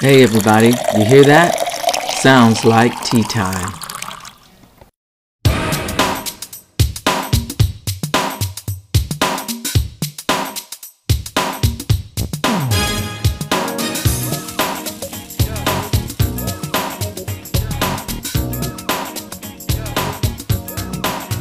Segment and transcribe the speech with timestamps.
[0.00, 1.58] Hey everybody, you hear that?
[2.22, 3.70] Sounds like tea time.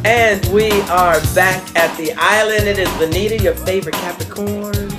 [0.04, 2.68] And we are back at the island.
[2.68, 4.99] It is Benita, your favorite Capricorn.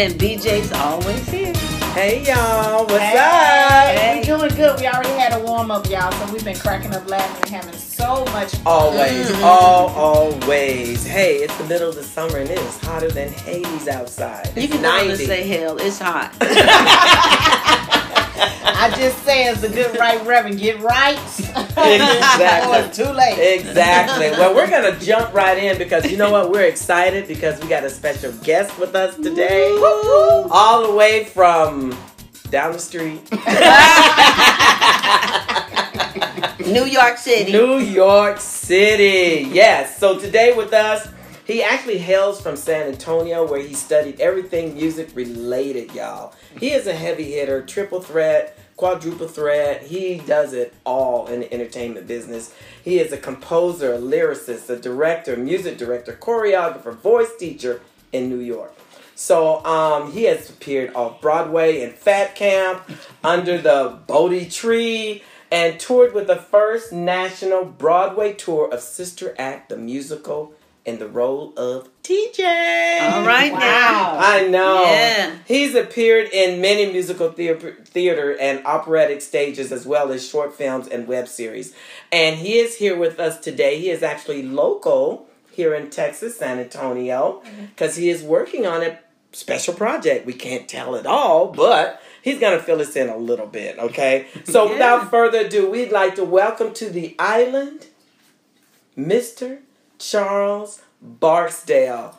[0.00, 1.52] And BJ's always here.
[1.92, 4.26] Hey y'all, what's Hey, up?
[4.26, 4.80] We're doing good.
[4.80, 7.78] We already had a warm up, y'all, so we've been cracking up laughing and having
[7.78, 8.62] so much fun.
[8.66, 9.44] Always, Mm-hmm.
[9.44, 11.04] all, always.
[11.04, 14.50] Hey, it's the middle of the summer and it is hotter than Hades outside.
[14.56, 15.16] You can 90.
[15.26, 15.76] say hell.
[15.78, 16.32] It's hot.
[18.42, 21.18] I just say, it's a good right reverend, get right.
[21.18, 22.78] Exactly.
[22.78, 23.60] Or it's too late.
[23.60, 24.30] Exactly.
[24.30, 26.50] Well, we're gonna jump right in because you know what?
[26.50, 29.76] We're excited because we got a special guest with us today,
[30.50, 31.96] all the way from
[32.50, 33.30] down the street,
[36.66, 37.52] New York City.
[37.52, 39.48] New York City.
[39.52, 39.98] Yes.
[39.98, 41.08] So today with us,
[41.50, 45.92] he actually hails from San Antonio, where he studied everything music related.
[45.94, 48.56] Y'all, he is a heavy hitter, triple threat.
[48.76, 49.82] Quadruple threat.
[49.82, 52.54] He does it all in the entertainment business.
[52.82, 58.38] He is a composer, a lyricist, a director, music director, choreographer, voice teacher in New
[58.38, 58.74] York.
[59.14, 62.82] So um, he has appeared off Broadway in Fat Camp,
[63.22, 69.68] under the Bodhi Tree, and toured with the first national Broadway tour of Sister Act
[69.68, 70.54] the musical
[70.84, 72.40] in the role of TJ.
[72.40, 73.58] All right now.
[73.58, 74.18] Wow.
[74.20, 74.82] I know.
[74.82, 75.36] Yeah.
[75.46, 80.88] He's appeared in many musical theater, theater and operatic stages as well as short films
[80.88, 81.74] and web series.
[82.10, 83.78] And he is here with us today.
[83.78, 87.66] He is actually local here in Texas, San Antonio, mm-hmm.
[87.66, 88.98] because he is working on a
[89.32, 90.26] special project.
[90.26, 93.78] We can't tell it all, but he's going to fill us in a little bit,
[93.78, 94.26] okay?
[94.44, 94.72] So Yeah.
[94.72, 97.86] without further ado, we'd like to welcome to the island
[98.98, 99.58] Mr.
[100.00, 102.14] Charles Barksdale.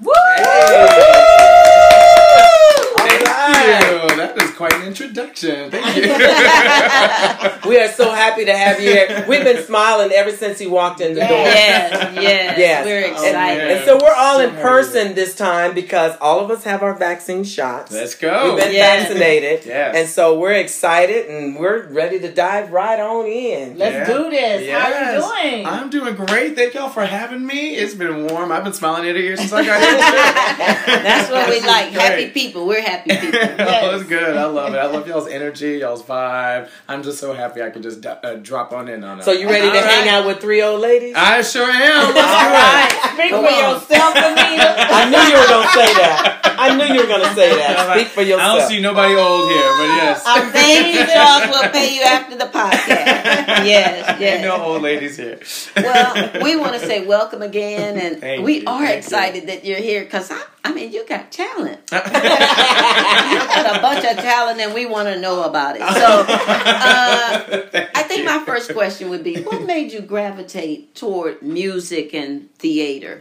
[2.51, 4.17] Thank you.
[4.17, 5.71] That is quite an introduction.
[5.71, 7.61] Thank you.
[7.71, 9.25] We are so happy to have you here.
[9.29, 11.29] We've been smiling ever since he walked in the door.
[11.29, 12.57] Yes, yes.
[12.57, 12.85] Yes.
[12.85, 13.71] We're And, excited.
[13.71, 14.61] and so we're all So in happy.
[14.61, 17.91] person this time because all of us have our vaccine shots.
[17.91, 18.55] Let's go.
[18.55, 18.97] We've been Yeah.
[18.97, 19.65] vaccinated.
[19.65, 19.95] Yes.
[19.95, 23.77] And so we're excited and we're ready to dive right on in.
[23.77, 24.17] Let's Yeah.
[24.17, 24.69] do this.
[24.71, 25.23] How Yes.
[25.23, 25.65] you doing?
[25.67, 26.55] I'm doing great.
[26.55, 27.75] Thank y'all for having me.
[27.75, 28.51] It's been warm.
[28.51, 29.97] I've been smiling ear to ear since I got here.
[31.03, 31.91] That's what we like.
[31.91, 32.33] Happy great.
[32.47, 32.65] People.
[32.67, 33.39] We're happy people.
[33.59, 34.35] oh, it's good.
[34.37, 34.77] I love it.
[34.77, 36.69] I love y'all's energy, y'all's vibe.
[36.87, 39.23] I'm just so happy I can just uh, drop on in on it.
[39.23, 41.13] So you ready to All hang out with three old ladies?
[41.15, 42.13] I sure am.
[42.13, 42.53] Let's All do it.
[42.53, 43.11] right.
[43.13, 43.73] Speak Come for on.
[43.73, 44.75] yourself, Anita.
[44.77, 46.41] I knew you were gonna say that.
[46.61, 47.95] I knew you were gonna say that.
[47.95, 48.41] Speak for yourself.
[48.41, 50.23] I don't see nobody old here, but yes.
[50.23, 51.49] Thank you, Charles.
[51.49, 53.41] We'll pay you after the podcast.
[53.61, 54.43] Yes, Ain't yes.
[54.43, 55.39] no old ladies here.
[55.75, 59.65] Well, we want to say welcome again, and Thank we you, are thank excited that
[59.65, 61.79] you're here because I, I mean, you got talent.
[61.91, 65.81] you got a bunch of talent, and we want to know about it.
[65.81, 72.13] So, uh, I think my first question would be, what made you gravitate toward music
[72.13, 73.19] and theater?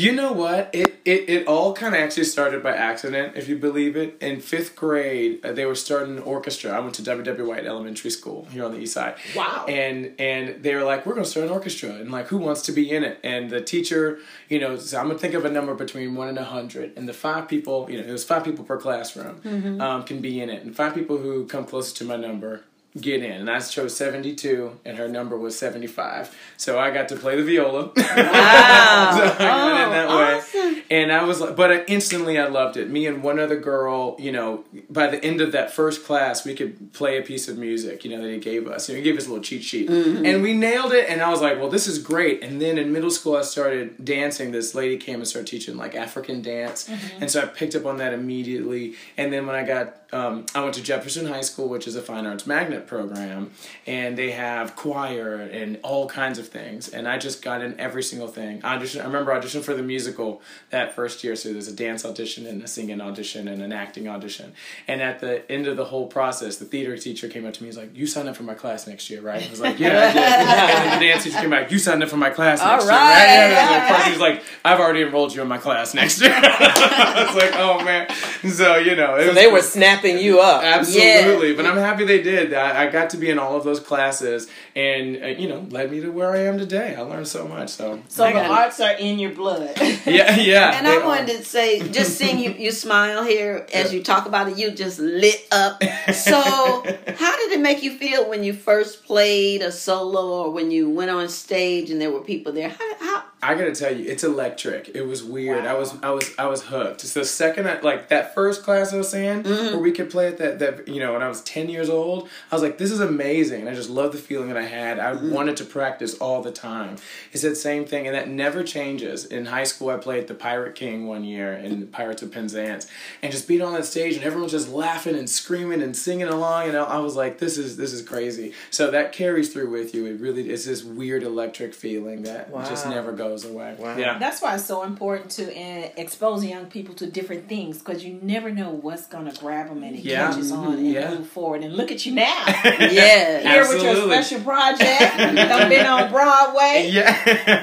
[0.00, 0.70] You know what?
[0.72, 4.16] It it, it all kind of actually started by accident, if you believe it.
[4.22, 6.70] In fifth grade, uh, they were starting an orchestra.
[6.70, 7.46] I went to W.W.
[7.46, 9.16] White Elementary School here on the east side.
[9.36, 9.66] Wow.
[9.68, 12.72] And and they were like, we're gonna start an orchestra, and like, who wants to
[12.72, 13.20] be in it?
[13.22, 16.38] And the teacher, you know, so I'm gonna think of a number between one and
[16.38, 20.04] a hundred, and the five people, you know, it was five people per classroom, um,
[20.04, 22.64] can be in it, and five people who come closest to my number
[22.98, 23.32] get in.
[23.32, 26.36] And I chose 72, and her number was 75.
[26.56, 27.92] So I got to play the viola.
[27.94, 27.94] Wow.
[29.16, 30.36] So I got in Oh, that way.
[30.38, 30.82] awesome.
[30.90, 32.90] And I was like, but I, instantly I loved it.
[32.90, 36.54] Me and one other girl, you know, by the end of that first class, we
[36.54, 38.88] could play a piece of music, you know, that he gave us.
[38.88, 39.88] You know, he gave us a little cheat sheet.
[39.88, 40.26] Mm-hmm.
[40.26, 41.08] And we nailed it.
[41.08, 42.42] And I was like, well, this is great.
[42.42, 44.50] And then in middle school, I started dancing.
[44.50, 46.88] This lady came and started teaching like African dance.
[46.88, 47.22] Mm-hmm.
[47.22, 48.94] And so I picked up on that immediately.
[49.16, 52.02] And then when I got, um, I went to Jefferson High School, which is a
[52.02, 53.52] fine arts magnet program.
[53.86, 56.88] And they have choir and all kinds of things.
[56.88, 58.60] And I just got in every single thing.
[58.64, 61.36] I auditioned, I remember auditioning for the musical that first year.
[61.36, 64.52] So there's a dance audition and a singing audition and an acting audition.
[64.88, 67.68] And at the end of the whole process, the theater teacher came up to me.
[67.68, 69.88] He's like, "You signed up for my class next year, right?" I was like, "Yeah,
[69.90, 70.22] I did."
[70.92, 71.70] and the dance teacher came back.
[71.70, 73.72] "You signed up for my class All next right, year, right?" Yeah.
[73.72, 77.24] And the person was like, "I've already enrolled you in my class next year." I
[77.26, 78.08] was like, "Oh man!"
[78.50, 80.62] So you know, So was they were snapping you up.
[80.64, 82.54] Absolutely, but I'm happy they did.
[82.54, 85.66] I I, I got to be in all of those classes, and uh, you know,
[85.70, 86.94] led me to where I am today.
[86.94, 87.70] I learned so much.
[87.70, 88.50] So So the it.
[88.50, 89.72] arts are in your blood.
[90.06, 90.76] yeah, yeah.
[90.76, 91.04] And I are.
[91.04, 94.70] wanted to say, just seeing you, you smile here as you talk about it, you
[94.70, 95.82] just lit up.
[96.12, 96.40] So,
[97.16, 100.88] how did it make you feel when you first played a solo or when you
[100.90, 102.68] went on stage and there were people there?
[102.70, 104.90] How, how I gotta tell you, it's electric.
[104.94, 105.64] It was weird.
[105.64, 107.04] I was, I was, I was hooked.
[107.04, 109.66] It's the second, I, like that first class I was saying, Mm-hmm.
[109.72, 112.28] where we could play at that, that you know, when I was ten years old,
[112.52, 114.98] I was like, this is amazing, and I just love the feeling that I had.
[114.98, 115.30] I Mm-hmm.
[115.30, 116.96] wanted to practice all the time.
[117.32, 119.24] It's that same thing, and that never changes.
[119.24, 122.88] In high school, I played the Pirate King one year in Pirates of Penzance,
[123.22, 126.68] and just being on that stage, and everyone's just laughing and screaming and singing along,
[126.68, 128.52] and I I was like, this is this is crazy.
[128.70, 130.04] So that carries through with you.
[130.06, 133.76] It really is this weird electric feeling that just never goes away.
[133.78, 133.96] Wow.
[133.96, 134.18] Yeah.
[134.18, 138.18] That's why it's so important to uh, expose young people to different things because you
[138.22, 140.28] never know what's gonna grab them and it Yeah.
[140.30, 141.10] catches on and Yeah.
[141.14, 141.62] move forward.
[141.62, 143.38] And look at you now, yeah.
[143.52, 144.80] here with your special project.
[145.18, 146.88] I've been on Broadway.
[146.90, 147.10] Yeah.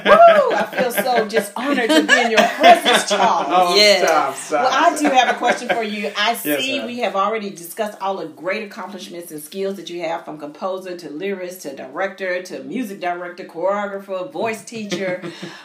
[0.05, 0.55] Woo!
[0.55, 3.47] I feel so just honored to be in your presence, Charles.
[3.49, 4.05] Oh, Yeah.
[4.05, 4.63] stop, stop.
[4.71, 6.11] Well, I do have a question for you.
[6.17, 6.87] I see ma'am.
[6.87, 10.95] we have already discussed all the great accomplishments and skills that you have from composer
[10.97, 15.21] to lyricist to director to music director, choreographer, voice teacher.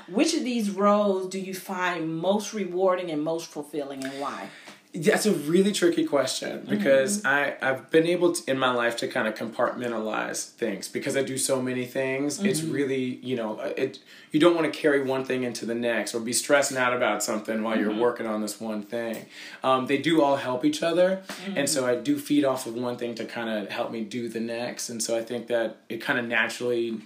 [0.09, 4.49] Which of these roles do you find most rewarding and most fulfilling and why?
[4.95, 9.09] That's a really tricky question because I, I've been able to, in my life to
[9.09, 12.45] kind of compartmentalize things because I do so many things.
[12.45, 14.01] It's really, you know, it
[14.33, 17.23] you don't want to carry one thing into the next or be stressing out about
[17.23, 19.25] something while you're working on this one thing.
[19.65, 21.23] Um, they do all help each other.
[21.57, 24.29] And so I do feed off of one thing to kind of help me do
[24.29, 24.91] the next.
[24.91, 27.01] And so I think that it kind of naturally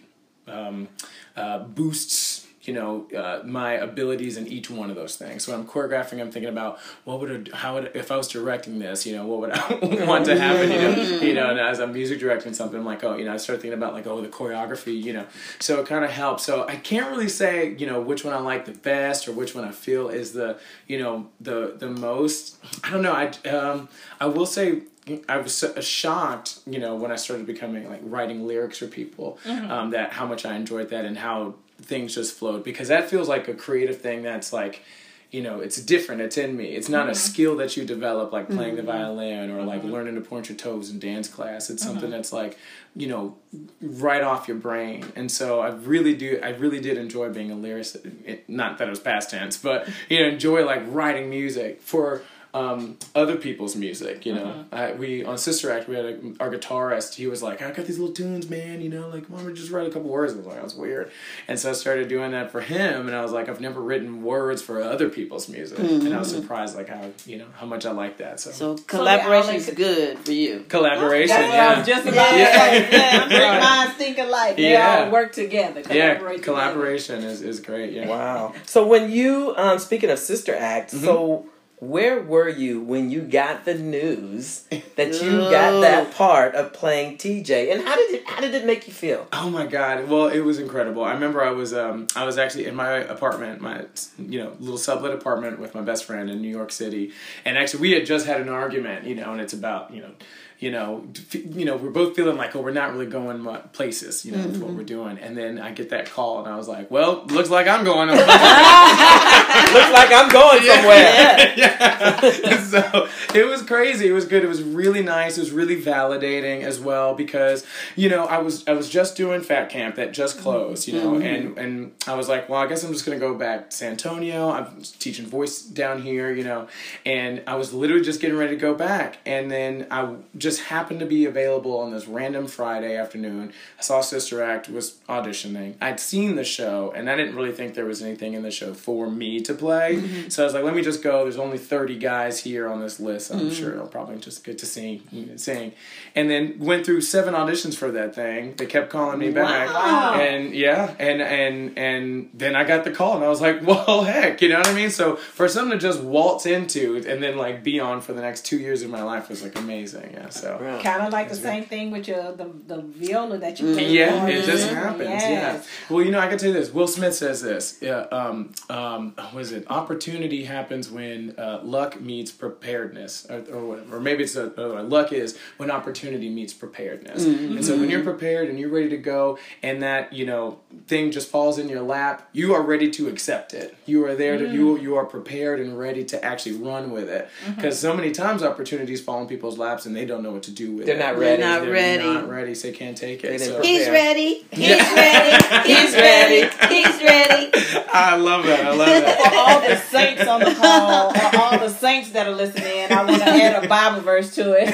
[0.49, 0.89] um,
[1.37, 5.45] uh, boosts you know uh, my abilities in each one of those things.
[5.45, 8.29] So when I'm choreographing, I'm thinking about what would I, how would if I was
[8.29, 11.59] directing this, you know, what would I want to happen, you know, you know, and
[11.61, 14.07] as I'm music directing something, I'm like, oh, you know, I start thinking about like,
[14.07, 15.27] oh, the choreography, you know,
[15.59, 16.45] so it kind of helps.
[16.45, 19.55] So I can't really say, you know, which one I like the best or which
[19.55, 22.59] one I feel is the, you know, the the most.
[22.85, 23.13] I don't know.
[23.13, 23.89] I um
[24.21, 24.83] I will say
[25.29, 29.39] I was so shocked, you know, when I started becoming like writing lyrics for people,
[29.71, 31.55] um, that how much I enjoyed that and how
[31.87, 34.83] things just flowed because that feels like a creative thing that's like,
[35.31, 36.21] you know, it's different.
[36.21, 36.77] It's in me.
[36.77, 37.17] It's not a mm-hmm.
[37.17, 38.91] skill that you develop like playing the mm-hmm.
[38.93, 39.91] violin or like mm-hmm.
[39.91, 41.69] learning to point your toes in dance class.
[41.69, 42.57] It's something that's like,
[42.95, 43.37] you know,
[43.81, 45.05] right off your brain.
[45.17, 46.41] And so I really do.
[46.43, 48.11] I really did enjoy being a lyricist.
[48.25, 52.23] It, not that it was past tense, but you know, enjoy like writing music for
[52.57, 54.25] um, other people's music.
[54.27, 57.15] You know, I, we on Sister Act we had a, our guitarist.
[57.15, 58.81] He was like, "I got these little tunes, man.
[58.81, 60.75] You know, like why don't we just write a couple words?" I was like, "That's
[60.75, 61.11] weird."
[61.49, 64.23] And so I started doing that for him, and I was like, "I've never written
[64.23, 67.85] words for other people's music," and I was surprised like how you know how much
[67.87, 68.41] I like that.
[68.41, 70.65] So, So collaboration is like- good for you.
[70.69, 71.79] collaboration, That's what I yeah.
[71.79, 72.53] was just about Yeah.
[72.53, 72.89] to say.
[72.97, 73.61] Yeah, I'm Great sorry.
[73.61, 74.57] minds think alike.
[74.57, 75.05] They Yeah.
[75.05, 75.81] all work together.
[75.91, 77.93] yeah, Collaborate collaboration is, is great.
[77.93, 78.09] Yeah.
[78.09, 78.55] Wow.
[78.65, 81.05] So when you um speaking of Sister Act, Mm-hmm.
[81.05, 81.47] so
[81.79, 84.65] where were you when you got the news
[84.97, 87.73] that you got that part of playing TJ?
[87.73, 89.27] And how did it how did it make you feel?
[89.33, 90.09] Oh my god!
[90.09, 91.05] Well, it was incredible.
[91.05, 93.85] I remember I was um I was actually in my apartment, my
[94.19, 97.13] you know little sublet apartment with my best friend in New York City,
[97.45, 100.11] and actually we had just had an argument, you know, and it's about you know.
[100.59, 104.33] You know, you know, we're both feeling like, oh, we're not really going places, you
[104.33, 104.77] know, with what mm-hmm.
[104.79, 105.19] we're doing.
[105.19, 108.09] And then I get that call, and I was like, well, looks like I'm going.
[108.17, 111.55] Looks like I'm going somewhere.
[111.57, 112.63] yeah.
[112.65, 114.09] so it was crazy.
[114.09, 114.45] It was good.
[114.45, 115.37] It was really nice.
[115.37, 119.43] It was really validating as well because you know I was I was just doing
[119.43, 120.43] Fat Camp that just mm-hmm.
[120.45, 120.89] closed.
[120.89, 121.23] You know, mm-hmm.
[121.23, 123.93] and and I was like, well, I guess I'm just gonna go back to San
[123.93, 124.51] Antonio.
[124.51, 126.33] I'm teaching voice down here.
[126.33, 126.69] You know,
[127.05, 131.01] and I was literally just getting ready to go back, and then I just happened
[131.01, 133.53] to be available on this random Friday afternoon.
[133.79, 135.75] I saw Sister Act was auditioning.
[135.81, 138.75] I'd seen the show, and I didn't really think there was anything in the show
[138.75, 139.97] for me to play.
[139.97, 140.29] Mm-hmm.
[140.29, 141.23] So I was like, let me just go.
[141.23, 143.31] There's only 30 guys here on this list.
[143.31, 143.51] I'm mm-hmm.
[143.51, 145.03] sure I'll probably just get to sing,
[145.37, 145.73] sing.
[146.15, 148.55] And then went through seven auditions for that thing.
[148.57, 149.69] They kept calling me back.
[149.69, 150.15] Wow.
[150.15, 154.05] And yeah, and and and then I got the call, and I was like, well,
[154.05, 154.91] heck, you know what I mean?
[154.91, 158.45] So for something to just waltz into and then like be on for the next
[158.45, 160.11] two years of my life was like amazing.
[160.13, 160.29] Yeah.
[160.41, 160.59] So.
[160.61, 160.81] Wow.
[160.83, 163.91] Kind of like the same thing with your the, the viola that you played.
[163.91, 164.29] Yeah, on.
[164.29, 165.09] it just happens.
[165.09, 165.67] Yes.
[165.67, 165.95] Yeah.
[165.95, 166.73] Well, you know, I can tell you this.
[166.73, 167.79] Will Smith says this.
[167.81, 168.01] Yeah.
[168.13, 168.53] Um.
[168.71, 169.15] Um.
[169.33, 169.71] What is it?
[169.71, 173.97] Opportunity happens when uh, luck meets preparedness, or, or whatever.
[173.97, 177.25] Or maybe it's a, uh, luck is when opportunity meets preparedness.
[177.25, 181.11] And so when you're prepared and you're ready to go, and that you know thing
[181.11, 183.77] just falls in your lap, you are ready to accept it.
[183.87, 184.79] You are there to you.
[184.79, 187.29] You are prepared and ready to actually run with it.
[187.55, 190.51] Because so many times opportunities fall in people's laps and they don't know what to
[190.51, 190.99] do with They're it.
[190.99, 191.43] not ready.
[191.43, 192.05] not They're ready.
[192.05, 193.39] not ready, so they can't take They it.
[193.39, 193.55] didn't So.
[193.55, 193.79] prepare.
[193.79, 194.47] He's ready.
[194.51, 194.95] He's Yeah.
[194.95, 195.73] ready.
[195.73, 196.41] He's ready.
[196.75, 197.51] He's ready.
[197.93, 198.67] I love that.
[198.67, 199.19] I love that.
[199.19, 203.05] For all the saints on the call, for all the saints that are listening, I
[203.05, 204.69] want to add a Bible verse to it.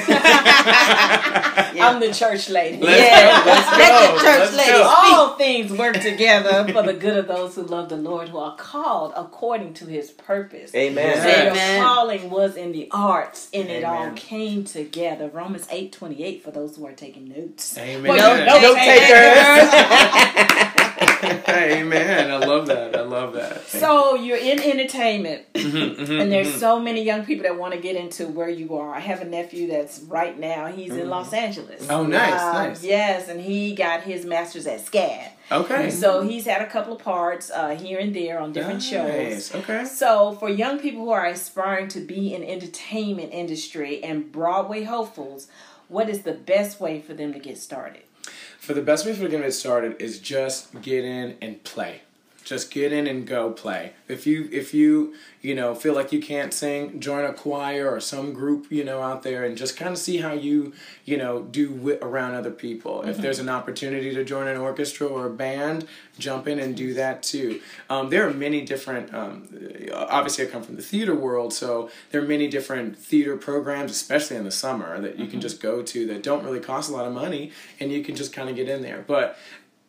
[1.81, 2.77] I'm the church lady.
[2.81, 3.43] Let's Yeah.
[3.43, 3.51] go.
[3.51, 4.13] Let's Let go.
[4.15, 4.83] the church Let's ladies go.
[4.95, 8.55] All things work together for the good of those who love the Lord, who are
[8.55, 10.73] called according to His purpose.
[10.75, 11.21] Amen.
[11.21, 11.75] So Yeah.
[11.75, 15.27] your calling was in the arts, and it all came together.
[15.43, 17.77] Romans eight twenty eight for those who are taking notes.
[17.77, 18.13] Amen.
[18.13, 20.79] For No- you no note takers.
[21.49, 22.31] Amen.
[22.31, 22.95] I love that.
[22.95, 23.65] I love that.
[23.67, 26.59] So you're in entertainment, Mhm, and there's mhm.
[26.59, 28.93] so many young people that want to get into where you are.
[28.93, 30.67] I have a nephew that's right now.
[30.67, 31.87] He's in Los Angeles.
[31.89, 32.83] Oh, nice, Um, nice.
[32.83, 35.29] Yes, and he got his master's at SCAD.
[35.51, 35.89] okay.
[35.89, 39.53] So he's had a couple of parts uh, here and there on different shows.
[39.55, 39.85] Okay.
[39.85, 45.47] So for young people who are aspiring to be in entertainment industry and Broadway hopefuls,
[45.89, 48.03] what is the best way for them to get started?
[48.63, 52.03] For the best way for to get started is just get in and play.
[52.43, 53.93] Just get in and go play.
[54.07, 57.99] If you if you you know feel like you can't sing, join a choir or
[57.99, 60.73] some group you know out there and just kind of see how you
[61.05, 63.01] you know do wi- around other people.
[63.03, 65.87] If there's an opportunity to join an orchestra or a band,
[66.19, 67.61] jump in and do that too.
[67.89, 69.13] Um, there are many different.
[69.13, 69.47] Um,
[69.93, 74.37] obviously, I come from the theater world, so there are many different theater programs, especially
[74.37, 77.05] in the summer, that you can just go to that don't really cost a lot
[77.05, 79.03] of money, and you can just kind of get in there.
[79.07, 79.37] But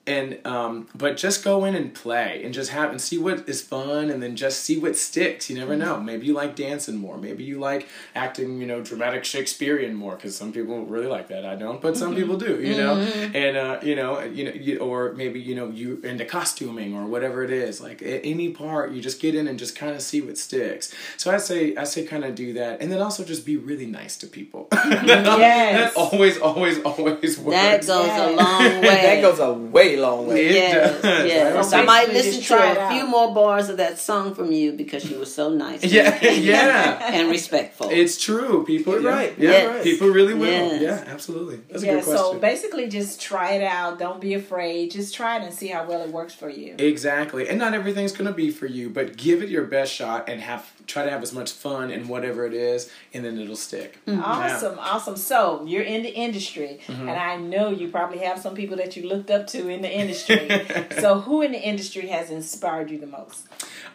[0.06, 3.62] and um, but just go in and play and just have and see what is
[3.62, 5.48] fun and then just see what sticks.
[5.48, 5.98] You never know.
[6.00, 7.16] Maybe you like dancing more.
[7.16, 11.44] Maybe you like acting you know dramatic shakespearean more because some people really like that.
[11.46, 12.96] I don't but some people do you know?
[13.34, 17.06] And uh, you know you know you, or maybe you know you into costuming or
[17.06, 17.80] whatever it is.
[17.80, 20.92] Like any part you just get in and just kind of see what sticks.
[21.16, 22.82] So i say i say kind of do that.
[22.82, 24.68] And then also just be really nice to people.
[25.04, 25.94] Yes.
[25.94, 27.56] that always always always works.
[27.56, 28.28] That goes Yeah.
[28.28, 29.02] a long way.
[29.02, 30.46] that goes a way long way.
[30.46, 31.26] It Yes, does.
[31.28, 31.70] yes.
[31.70, 32.54] So I might listen to
[32.86, 35.82] a few more bars of that song from you because you were so nice.
[35.94, 37.10] Yeah, yeah.
[37.12, 37.88] and respectful.
[37.90, 38.64] It's true.
[38.64, 39.34] People, You're yeah, right.
[39.38, 39.84] Yeah, Yes.
[39.84, 40.46] people really will.
[40.80, 40.82] Yes.
[40.82, 41.60] Yeah, absolutely.
[41.70, 42.24] That's a yeah, good question.
[42.34, 43.98] so basically just try it out.
[43.98, 44.90] Don't be afraid.
[44.90, 46.74] Just try it and see how well it works for you.
[46.78, 50.40] exactly, and not everything's gonna be for you, but give it your best shot and
[50.40, 53.98] have try to have as much fun in whatever it is, and then it'll stick.
[54.08, 55.16] Awesome, awesome.
[55.16, 57.08] So you're in the industry, Mm-hmm.
[57.08, 59.90] and I know you probably have some people that you looked up to in the
[59.92, 60.48] industry.
[61.00, 63.46] so who in the industry has inspired you the most?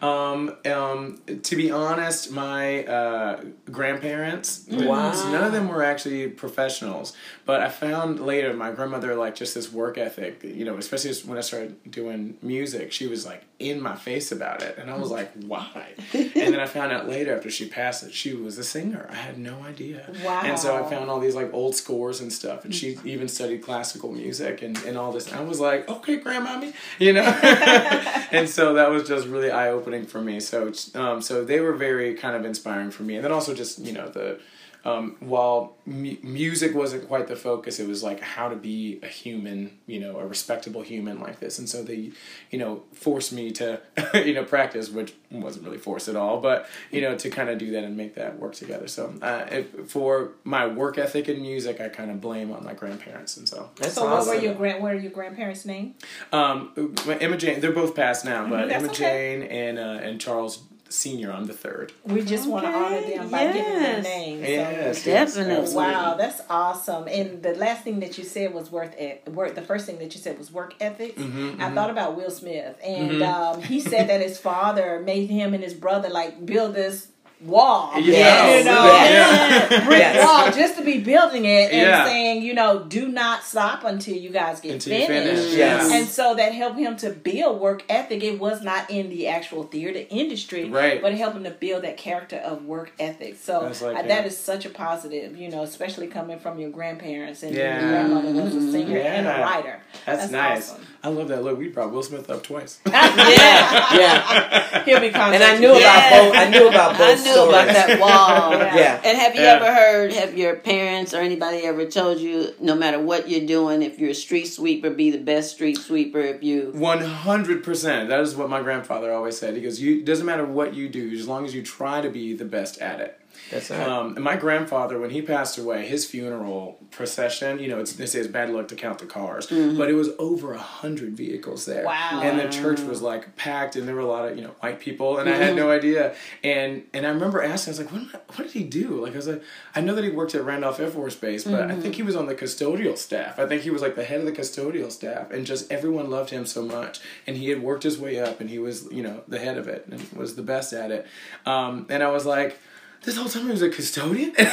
[0.02, 3.42] Um, um, to be honest, my uh,
[3.72, 5.12] grandparents, Wow.
[5.32, 7.14] none of them were actually professionals.
[7.46, 10.44] But I found later my grandmother like just this work ethic.
[10.44, 14.62] You know, especially when I started doing music, she was like in my face about
[14.62, 15.94] it, and I was like, why?
[16.14, 19.08] and then I found out later after she passed that she was a singer.
[19.12, 20.10] I had no idea.
[20.24, 20.42] Wow.
[20.46, 23.62] And so I found all these like old scores and stuff, and she even studied
[23.64, 25.28] classical music and, and all this.
[25.30, 27.24] And I was like, okay, grandmommy, you know.
[28.32, 30.40] and so that was just really eye opening for me.
[30.40, 33.80] So um, so they were very kind of inspiring for me, and then also just
[33.80, 34.40] you know the.
[34.86, 39.08] Um, while mu- music wasn't quite the focus, it was like how to be a
[39.08, 41.60] human, you know, a respectable human like this.
[41.60, 42.12] And so they,
[42.50, 43.82] you know, forced me to,
[44.14, 47.58] you know, practice, which wasn't really forced at all, but, you know, to kind of
[47.58, 48.88] do that and make that work together.
[48.88, 52.74] So uh, if, for my work ethic in music, I kind of blame on my
[52.74, 53.36] grandparents.
[53.36, 54.36] And so, That's so what awesome.
[54.38, 54.82] were your grand?
[54.82, 55.96] What are your grandparents' name?
[56.32, 59.40] um, Emma Jane, they're both passed now, but that's Emma okay.
[59.40, 61.94] Jane and, uh, and Charles Senior, I'm the third.
[62.04, 64.42] We just want to honor them by giving their names.
[64.42, 65.76] Yes, So- Definitely.
[65.76, 67.08] Wow, that's awesome.
[67.08, 69.28] And the last thing that you said was worth it.
[69.30, 69.56] Work.
[69.56, 71.22] The first thing that you said was work ethics.
[71.22, 75.54] Mm-hmm, I thought about Will Smith, and um, he said that his father made him
[75.54, 77.08] and his brother like build this
[77.42, 77.92] wall.
[78.00, 78.58] Yeah.
[78.58, 79.68] you know, Yeah.
[79.86, 80.26] brick Yes.
[80.26, 82.06] wall just to be building it and Yeah.
[82.06, 85.44] saying, you know, do not stop until you guys get Until finished.
[85.44, 85.92] finish, yes.
[85.92, 88.24] And so that helped him to build work ethic.
[88.24, 91.02] It was not in the actual theater industry, Right.
[91.02, 93.38] but it helped him to build that character of work ethic.
[93.42, 94.08] So That's like it.
[94.10, 97.80] that is such a positive, you know, especially coming from your grandparents and Yeah.
[97.80, 98.72] your grandmother was a mm-hmm.
[98.72, 99.80] singer and a writer.
[100.06, 100.72] That's, That's nice.
[100.72, 100.86] awesome.
[101.02, 101.44] I love that.
[101.44, 102.80] Look, we brought Will Smith up twice.
[102.88, 104.84] Yeah, yeah.
[104.84, 106.36] He'll be And I knew contacting about both.
[106.36, 107.08] I knew about both.
[107.10, 107.50] I knew stories.
[107.50, 108.52] about that wall.
[108.60, 109.02] Yeah.
[109.04, 109.54] And have you Yeah.
[109.54, 113.82] ever heard, have your parents or anybody ever told you, no matter what you're doing,
[113.82, 116.20] if you're a street sweeper, be the best street sweeper.
[116.20, 118.10] If you, One hundred percent.
[118.10, 119.56] That is what my grandfather always said.
[119.56, 122.34] He goes, "You doesn't matter what you do, as long as you try to be
[122.34, 123.19] the best at it."
[123.50, 123.80] That's right.
[123.80, 128.06] Um, and my grandfather, when he passed away, his funeral procession, you know, it's, they
[128.06, 131.66] say it's bad luck to count the cars, but it was over a hundred vehicles
[131.66, 131.86] there.
[131.86, 132.22] Wow.
[132.24, 134.80] And the church was like packed, and there were a lot of you know white
[134.80, 136.16] people, and I had no idea.
[136.44, 139.04] And and I remember asking, I was like, what, what did he do?
[139.04, 139.44] Like I was like,
[139.76, 142.16] I know that he worked at Randolph Air Force Base, but I think he was
[142.16, 143.40] on the custodial staff.
[143.40, 146.30] I think he was like the head of the custodial staff, and just everyone loved
[146.30, 147.00] him so much.
[147.28, 149.68] And he had worked his way up, and he was you know the head of
[149.68, 151.08] it, and was the best at it.
[151.46, 152.60] Um, and I was like.
[153.04, 154.34] This whole time he was a custodian.
[154.38, 154.44] Just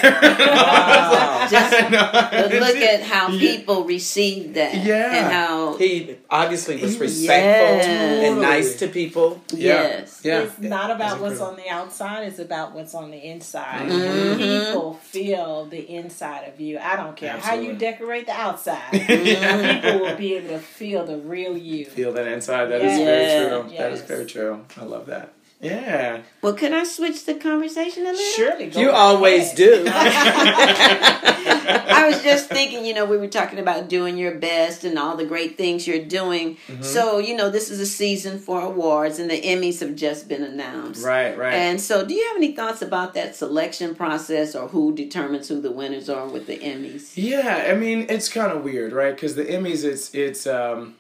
[1.91, 4.75] but look at how people received that.
[4.85, 5.15] Yeah.
[5.25, 7.01] And how He obviously was Yes.
[7.01, 7.91] respectful
[8.25, 9.43] and nice to people.
[9.53, 10.21] yes.
[10.25, 10.43] Yeah.
[10.43, 13.89] It's not about It's what's on the outside, it's about what's on the inside.
[13.91, 14.37] Mhm.
[14.39, 16.79] People feel the inside of you.
[16.79, 18.91] I don't care how you decorate the outside.
[18.93, 21.85] People will be able to feel the real you.
[21.85, 22.67] Feel that inside.
[22.67, 23.05] That is Yes.
[23.05, 23.77] very true.
[23.77, 24.65] That is very true.
[24.81, 25.33] I love that.
[25.61, 26.23] Yeah.
[26.43, 28.25] Well, can I switch the conversation a little?
[28.35, 29.57] Surely, go You always ahead.
[29.57, 29.85] do.
[31.49, 35.17] I was just thinking, you know, we were talking about doing your best and all
[35.17, 36.57] the great things you're doing.
[36.69, 36.83] Mm-hmm.
[36.83, 40.43] So, you know, this is a season for awards, and the Emmys have just been
[40.43, 41.05] announced.
[41.05, 41.37] Right.
[41.37, 41.55] Right.
[41.55, 45.61] And so, do you have any thoughts about that selection process or who determines who
[45.61, 47.13] the winners are with the Emmys?
[47.17, 49.15] Yeah, I mean it's kind of weird, right?
[49.15, 50.97] Because the Emmys, it's it's um,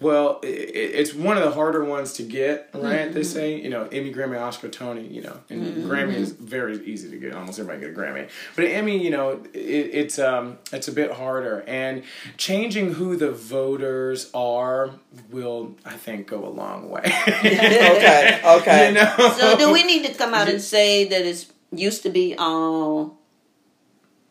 [0.00, 3.12] well, i it's one of the harder ones to get, mm-hmm, right?
[3.12, 3.22] They mm-hmm.
[3.22, 7.10] say, you know, Emmy, Grammy, Oscar, Tony, you know, and mm-hmm, Grammy is very easy
[7.10, 7.34] to get.
[7.34, 10.92] Almost everybody get a Grammy, but an Emmy, you know, it, it's um, it's a
[10.92, 12.04] bit harder, and
[12.36, 14.90] changing who the voters are
[15.30, 17.02] will, I think, go a long way.
[17.28, 18.40] okay.
[18.44, 18.78] Okay.
[18.88, 19.34] You know?
[19.36, 23.17] So, do we need to come out and say that it's used to be all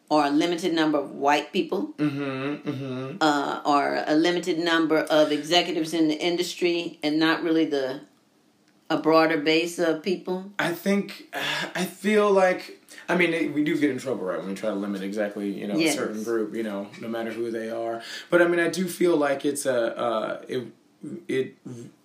[0.09, 1.93] or a limited number of white people?
[1.97, 2.69] Mm-hmm.
[2.69, 3.17] Mm-hmm.
[3.21, 8.01] uh, or a limited number of executives in the industry and not really the
[8.89, 10.49] a broader base of people.
[10.57, 11.25] I think
[11.75, 14.69] I feel like I mean it, we do get in trouble right when we try
[14.69, 15.95] to limit exactly you know Yes.
[15.95, 18.87] a certain group you know no matter who they are but I mean I do
[18.87, 20.67] feel like it's a uh, it
[21.27, 21.55] it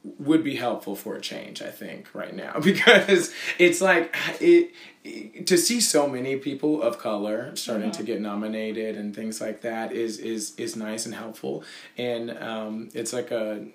[0.05, 2.55] would be helpful for a change I think right now.
[2.61, 4.71] Because it's like it,
[5.05, 9.61] it- to see so many people of color starting to get nominated and things like
[9.63, 11.65] that is is is nice and helpful.
[11.99, 13.67] And um, it's like a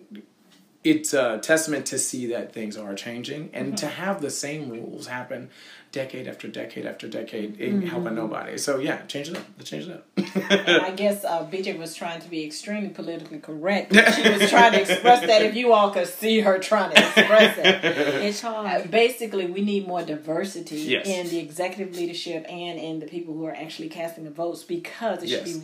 [0.84, 5.08] it's a testament to see that things are changing and to have the same rules
[5.08, 5.50] happen
[5.92, 8.58] decade after decade after decade ain't helping nobody.
[8.58, 9.44] So yeah, change it up.
[9.58, 10.06] Let's change it up.
[10.52, 13.94] And I guess uh, BJ was trying to be extremely politically correct.
[13.94, 17.58] She was trying to express that if you all could see her trying to express
[17.58, 17.84] it.
[18.26, 18.92] It's Uh, hard.
[18.92, 21.08] basically, we need more diversity Yes.
[21.08, 25.24] in the executive leadership and in the people who are actually casting the votes because
[25.24, 25.60] it should be be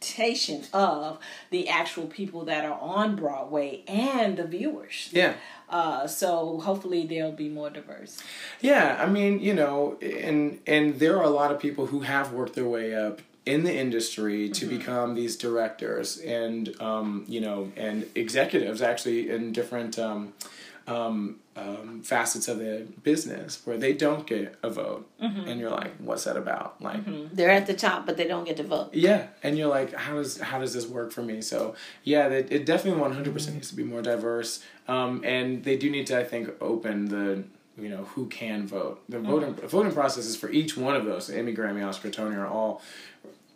[0.00, 1.18] representation of
[1.50, 5.10] the actual people that are on Broadway and the viewers.
[5.12, 5.34] yeah.
[5.68, 8.20] Uh, so hopefully they'll be more diverse.
[8.60, 12.32] Yeah, I mean, you know, and and there are a lot of people who have
[12.32, 17.70] worked their way up in the industry to become these directors and um, you know
[17.76, 20.32] and executives actually in different um,
[20.86, 25.08] um, um, facets of the business where they don't get a vote.
[25.20, 26.80] And you're like what's that about?
[26.80, 27.02] Like
[27.34, 28.94] They're at the top, but they don't get to vote.
[28.94, 29.26] yeah.
[29.42, 31.40] And you're like how does how does this work for me?
[31.40, 34.62] So yeah it, it definitely 100% needs to be more diverse.
[34.88, 37.44] Um, and they do need to i think open the
[37.78, 39.02] you know who can vote.
[39.08, 41.30] The voting voting processes for each one of those.
[41.30, 42.82] Emmy grammy oscar tony are all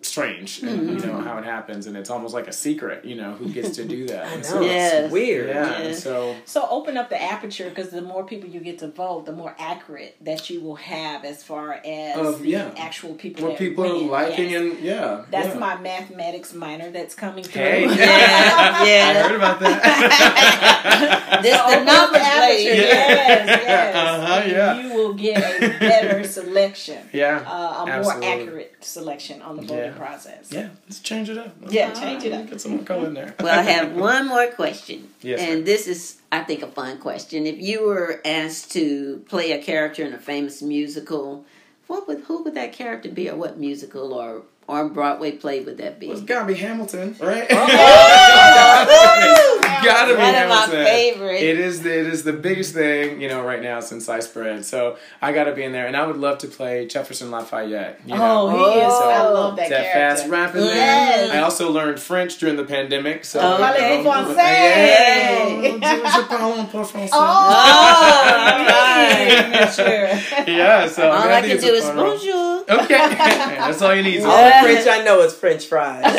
[0.07, 3.33] strange and you know how it happens and it's almost like a secret you know
[3.35, 4.43] who gets to do that I know.
[4.43, 5.05] so, Yes.
[5.05, 5.49] It's weird.
[5.49, 6.03] yeah Yes.
[6.03, 9.33] so So open up the aperture because the more people you get to vote, the
[9.33, 12.75] more accurate that you will have as far as Of- the yeah.
[12.77, 13.45] actual people.
[13.45, 13.93] what that people win.
[14.09, 14.61] are liking Yes.
[14.61, 15.59] and yeah That's yeah.
[15.67, 17.63] my mathematics minor that's coming through.
[17.63, 19.23] hey Yeah, i yeah.
[19.23, 22.65] heard about that This the Open up aperture, lady.
[22.65, 23.95] Yes, yes.
[23.97, 24.81] Uh-huh, yeah.
[24.81, 27.09] You will get a better selection.
[27.13, 29.99] yeah Uh, a more accurate selection on the voting Yeah.
[30.07, 30.53] process.
[30.53, 32.49] yeah let's change it up Yeah, change it up.
[32.51, 35.09] get some more color in there Well, I have one more question.
[35.23, 35.65] Yes, and ma'am.
[35.65, 37.47] this is, I think, a fun question.
[37.47, 41.45] If you were asked to play a character in a famous musical,
[41.87, 45.79] what would who would that character be, or what musical or or Broadway play would
[45.79, 46.07] that be?
[46.09, 47.47] Well, it's gotta be Hamilton, right?
[47.51, 47.67] Oh,
[49.55, 49.61] Woo!
[49.85, 50.85] gotta be One of my Hamilton.
[50.85, 51.43] favorites.
[51.43, 54.65] It is the it is the biggest thing you know right now since sliced bread.
[54.65, 58.01] So I gotta be in there, and I would love to play Jefferson Lafayette.
[58.07, 58.49] You know?
[58.49, 58.85] Oh, he is.
[58.89, 59.11] Oh.
[59.11, 60.17] I love that, that character.
[60.23, 60.75] fast rapping man.
[60.75, 61.31] Yes.
[61.33, 63.25] I also learned French during the pandemic.
[63.25, 64.37] So Oh, you know, français?
[64.37, 66.15] yeah.
[66.15, 67.11] Je parle un peu français.
[67.13, 67.19] Oh,
[68.69, 69.73] right.
[69.75, 70.09] sure.
[70.55, 72.17] Yeah, so All I, think can it's a do is fun role.
[72.17, 72.44] bonjour.
[72.69, 74.23] Okay, that's all you need.
[74.23, 76.03] All the French I know is French fries.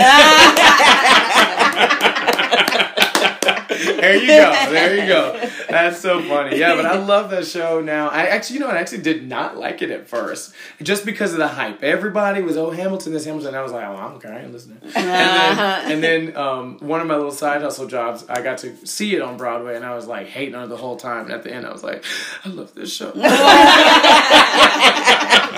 [3.86, 4.72] there you go.
[4.72, 5.50] There you go.
[5.70, 6.58] That's so funny.
[6.58, 8.10] Yeah, but I love that show now.
[8.10, 11.40] I actually, you know, I actually did not like it at first, just because of
[11.40, 11.84] the hype.
[11.84, 13.50] Everybody was, oh, Hamilton, this Hamilton.
[13.50, 14.80] And I was like, oh, I'm okay, I ain't listening.
[14.84, 18.76] And then, and then um, one of my little side hustle jobs, I got to
[18.86, 21.26] see it on Broadway, and I was like hating on it the whole time.
[21.26, 22.04] And at the end, I was like,
[22.44, 23.12] I love this show.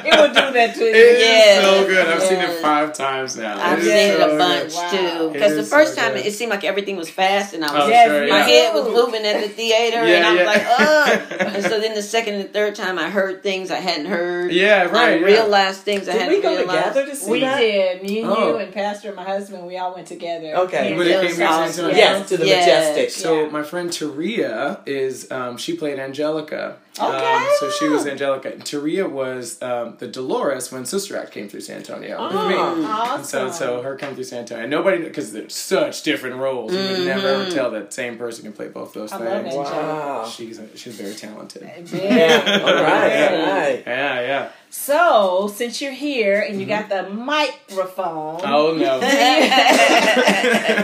[0.12, 0.90] It would do that to you.
[0.94, 2.06] It's Yes, so good.
[2.08, 3.58] I've seen it five times now.
[3.60, 4.74] I've It seen is it so a bunch.
[4.74, 4.90] Wow.
[4.90, 5.30] too.
[5.32, 6.26] Because the is so first time good.
[6.26, 8.44] it seemed like everything was fast, and I was Oh, Yes, sure, my yeah.
[8.44, 10.46] head was moving at the theater, and I was yeah.
[10.46, 10.66] like,
[11.40, 11.54] ugh.
[11.56, 14.52] and so then the second and third time, I heard things I hadn't heard.
[14.52, 14.94] Yeah, right.
[14.94, 15.24] I yeah.
[15.26, 16.88] realized things I Did hadn't we go realized.
[16.94, 17.58] together to see We that?
[17.58, 18.02] did.
[18.02, 18.48] Me and Oh.
[18.50, 20.54] you and Pastor and my husband, we all went together.
[20.64, 20.88] Okay.
[20.88, 21.90] And But it it came awesome.
[21.90, 23.10] Yes, to the majestic.
[23.10, 26.76] So my friend Taria is um, she played Angelica.
[27.00, 27.34] Okay.
[27.34, 28.52] Um, so she was Angelica.
[28.52, 32.54] Taria was um, the Dolores when Sister Act came through San Antonio with me.
[32.54, 33.24] Oh, Awesome.
[33.24, 34.64] So so her come through San Antonio.
[34.64, 36.72] And nobody because they're such different roles.
[36.72, 39.54] You would never ever tell that same person can play both those I things.
[39.54, 39.58] it.
[39.58, 40.26] Wow.
[40.26, 41.62] She's she's very talented.
[41.92, 42.60] Yeah.
[42.62, 43.32] All right.
[43.32, 43.82] All right.
[43.86, 44.50] Yeah, yeah.
[44.74, 49.00] So, since you're here and you got the microphone, Oh no.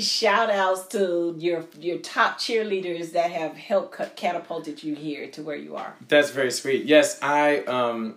[0.00, 5.56] shout outs to your your top cheerleaders that have helped catapulted you here to where
[5.56, 5.94] you are?
[6.08, 6.84] That's very sweet.
[6.84, 8.16] Yes, I um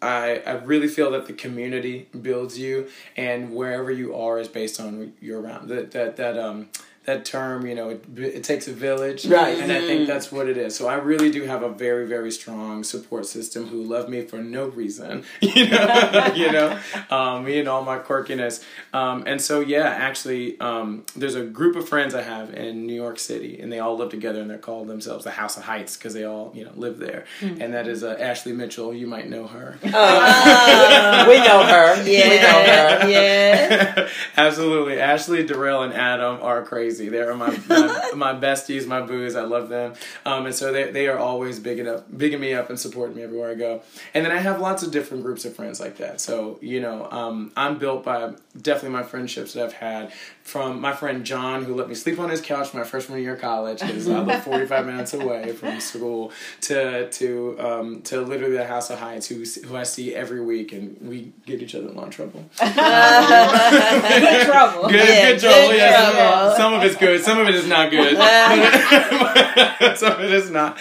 [0.00, 4.80] I I really feel that the community builds you and wherever you are is based
[4.80, 5.68] on who you're around.
[5.68, 6.68] That that that um
[7.04, 9.58] that term, you know, it, it takes a village, Right.
[9.58, 10.74] And I think that's what it is.
[10.74, 14.38] So I really do have a very, very strong support system who love me for
[14.38, 16.78] no reason, you know, you know,
[17.10, 18.64] um, me and all my quirkiness.
[18.94, 22.94] Um, and so yeah, actually, um, there's a group of friends I have in New
[22.94, 25.96] York City, and they all live together, and they're called themselves the House of Heights
[25.96, 27.24] because they all, you know, live there.
[27.40, 28.94] And that is uh, Ashley Mitchell.
[28.94, 29.76] You might know her.
[29.82, 32.02] we know her.
[32.04, 32.62] Yeah, We know
[33.02, 33.08] her.
[33.08, 34.08] Yeah, yeah.
[34.36, 35.00] Absolutely.
[35.00, 36.93] Ashley, Darrell, and Adam are crazy.
[36.98, 39.36] They are my, my, my besties, my boos.
[39.36, 39.94] I love them.
[40.24, 43.22] Um, and so they, they are always bigging up, bigging me up and supporting me
[43.22, 43.82] everywhere I go.
[44.14, 46.20] And then I have lots of different groups of friends like that.
[46.20, 50.12] So, you know, um, I'm built by definitely my friendships that I've had
[50.44, 53.40] from my friend John, who let me sleep on his couch my freshman year of
[53.40, 58.66] college because I live 45 minutes away from school, to to um, to literally the
[58.66, 61.94] House of Heights, who who I see every week, and we get each other in
[61.94, 62.44] a lot of trouble.
[62.60, 64.88] Good trouble.
[64.88, 65.68] Good, Yeah, good trouble.
[65.68, 66.12] good yes.
[66.14, 66.56] trouble.
[66.56, 67.22] Some of it's good.
[67.24, 68.16] Some of it is not good.
[69.96, 70.78] some of it is not.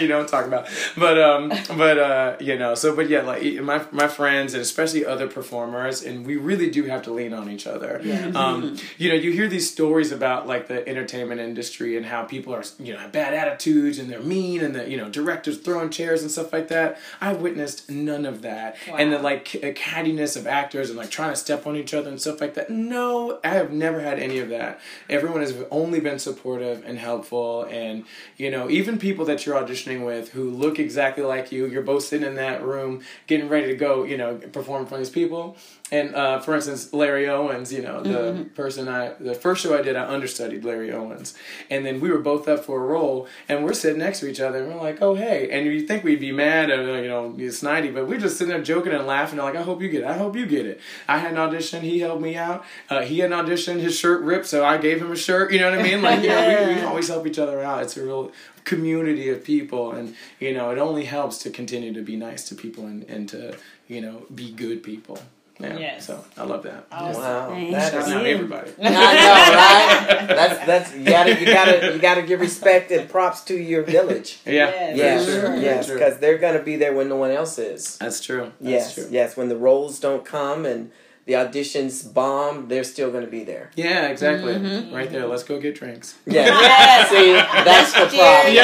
[0.00, 0.68] you don't talk about.
[0.96, 2.74] But um, but uh, you know.
[2.74, 6.84] So, but yeah, like my my friends and especially other performers, and we really do
[6.84, 8.00] have to lean on each other.
[8.34, 12.54] Um, you know, you hear these stories about like the entertainment industry and how people
[12.54, 15.90] are you know have bad attitudes and they're mean and the you know directors throwing
[15.90, 16.98] chairs and stuff like that.
[17.20, 21.30] I've witnessed none of that, and the like c- cattiness of actors and like trying
[21.30, 22.70] to step on each other and stuff like that.
[22.70, 24.80] No, I have never had any of that.
[25.08, 28.04] Everyone has only been supportive and helpful, and
[28.36, 31.66] you know, even people that you're auditioning with who look exactly like you.
[31.66, 35.02] You're both sitting in that room getting ready to go, you know, perform in front
[35.02, 35.56] of these people.
[35.92, 39.82] And uh, for instance, Larry Owens, you know, the person I, the first show I
[39.82, 41.34] did, I understudied Larry Owens.
[41.70, 44.40] And then we were both up for a role, and we're sitting next to each
[44.40, 45.48] other, and we're like, oh, hey.
[45.50, 48.62] And you think we'd be mad or, you know, snidey, but we're just sitting there
[48.62, 50.06] joking and laughing, and like, I hope you get it.
[50.06, 50.80] I hope you get it.
[51.08, 52.64] I had an audition, he helped me out.
[52.90, 55.60] Uh, he had an audition, his shirt ripped, so I gave him a shirt, you
[55.60, 56.02] know what I mean?
[56.02, 57.82] Like, you know, we, we always help each other out.
[57.82, 58.32] It's a real
[58.64, 62.54] community of people, and, you know, it only helps to continue to be nice to
[62.54, 63.56] people and, and to,
[63.88, 65.18] you know, be good people.
[65.58, 65.78] Yeah.
[65.78, 66.06] Yes.
[66.06, 66.90] So I love that.
[66.90, 67.48] Wow.
[67.50, 68.70] Thank That is Not everybody.
[68.82, 70.28] I know, right?
[70.28, 74.38] That's that's you gotta you gotta you gotta give respect and props to your village.
[74.46, 74.70] Yeah.
[74.70, 74.96] Yes.
[74.96, 77.96] Yes, Very true, yes, because they're gonna be there when no one else is.
[77.98, 78.52] That's true.
[78.60, 79.08] That's yes, true.
[79.10, 79.36] yes.
[79.36, 80.90] When the roles don't come and
[81.26, 83.70] the auditions bomb, they're still gonna be there.
[83.74, 84.54] Yeah, exactly.
[84.54, 84.94] Mm-hmm.
[84.94, 85.26] Right there.
[85.26, 86.16] Let's go get drinks.
[86.24, 86.46] Yeah.
[86.46, 87.10] Yes.
[87.10, 88.22] See, that's the Cheer.
[88.22, 88.54] problem.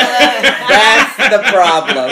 [0.68, 2.10] That's the problem.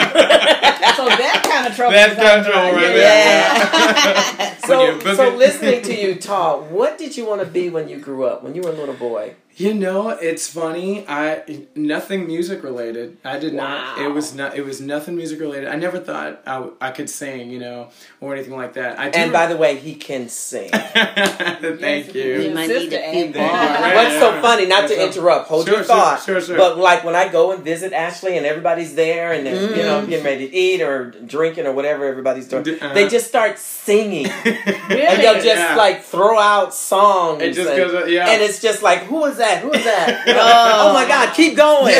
[0.95, 1.91] So that kind of trouble.
[1.93, 4.37] That's is on kind of trouble right right there.
[4.37, 4.57] there.
[4.67, 7.69] So, When you book so listening to you talk, what did you want to be
[7.69, 8.43] when you grew up?
[8.43, 9.35] When you were a little boy?
[9.61, 11.05] You know, it's funny.
[11.07, 13.17] I nothing music related.
[13.23, 13.99] I did not.
[13.99, 14.55] It was not.
[14.55, 15.67] It was nothing music related.
[15.69, 17.51] I never thought I, I could sing.
[17.51, 17.89] You know,
[18.21, 18.97] or anything like that.
[18.97, 19.19] I do.
[19.19, 20.69] And by the way, he can sing.
[20.71, 22.37] Thank Yes, you.
[22.39, 23.51] We might need a few bars.
[23.51, 23.95] Right.
[23.95, 24.65] What's so funny?
[24.65, 25.49] Not to interrupt.
[25.49, 26.23] Hold Sure, your thought.
[26.23, 26.57] sure, sure.
[26.57, 30.05] But like when I go and visit Ashley and everybody's there and they're, you know
[30.07, 32.93] getting ready to eat or drinking or whatever everybody's doing, uh-huh.
[32.93, 34.27] they just start start singing.
[34.45, 35.01] Really?
[35.11, 35.75] And they'll just Yeah.
[35.75, 37.41] like throw out songs.
[37.41, 38.29] It just and, goes, yeah.
[38.29, 39.50] and it's just like, who is that?
[39.59, 40.23] Who is that?
[40.27, 41.93] You know, oh my God, keep going.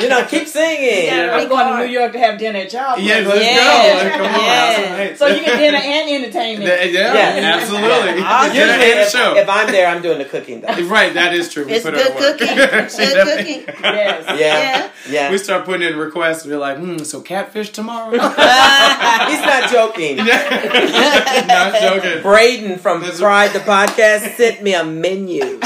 [0.00, 1.06] You know, keep singing.
[1.06, 1.36] Yeah.
[1.36, 2.98] I'm going to New York to have dinner at y'all.
[2.98, 4.04] Yes, let's Yeah.
[4.04, 4.16] go.
[4.16, 4.40] Come on.
[4.40, 4.98] Yeah.
[4.98, 5.18] Right.
[5.18, 6.70] So you get dinner and entertainment.
[6.70, 7.56] Th- yeah, Yeah.
[7.56, 8.20] absolutely.
[8.20, 8.48] Yeah.
[8.52, 9.36] Dinner Usually, and a if, show.
[9.36, 10.74] if I'm there, I'm doing the cooking though.
[10.86, 11.64] right, that is true.
[11.66, 12.38] We It's put good our work.
[12.38, 12.56] cooking.
[12.56, 13.64] Good cooking.
[13.82, 14.24] yes.
[14.28, 14.90] Yeah, Yeah.
[15.08, 15.30] yeah.
[15.30, 16.44] We start putting in requests.
[16.46, 18.10] We're like, hmm, so catfish tomorrow?
[18.10, 20.16] He's not joking.
[20.16, 22.22] Not joking.
[22.22, 25.58] Braden from That's- Pride the podcast sent me a menu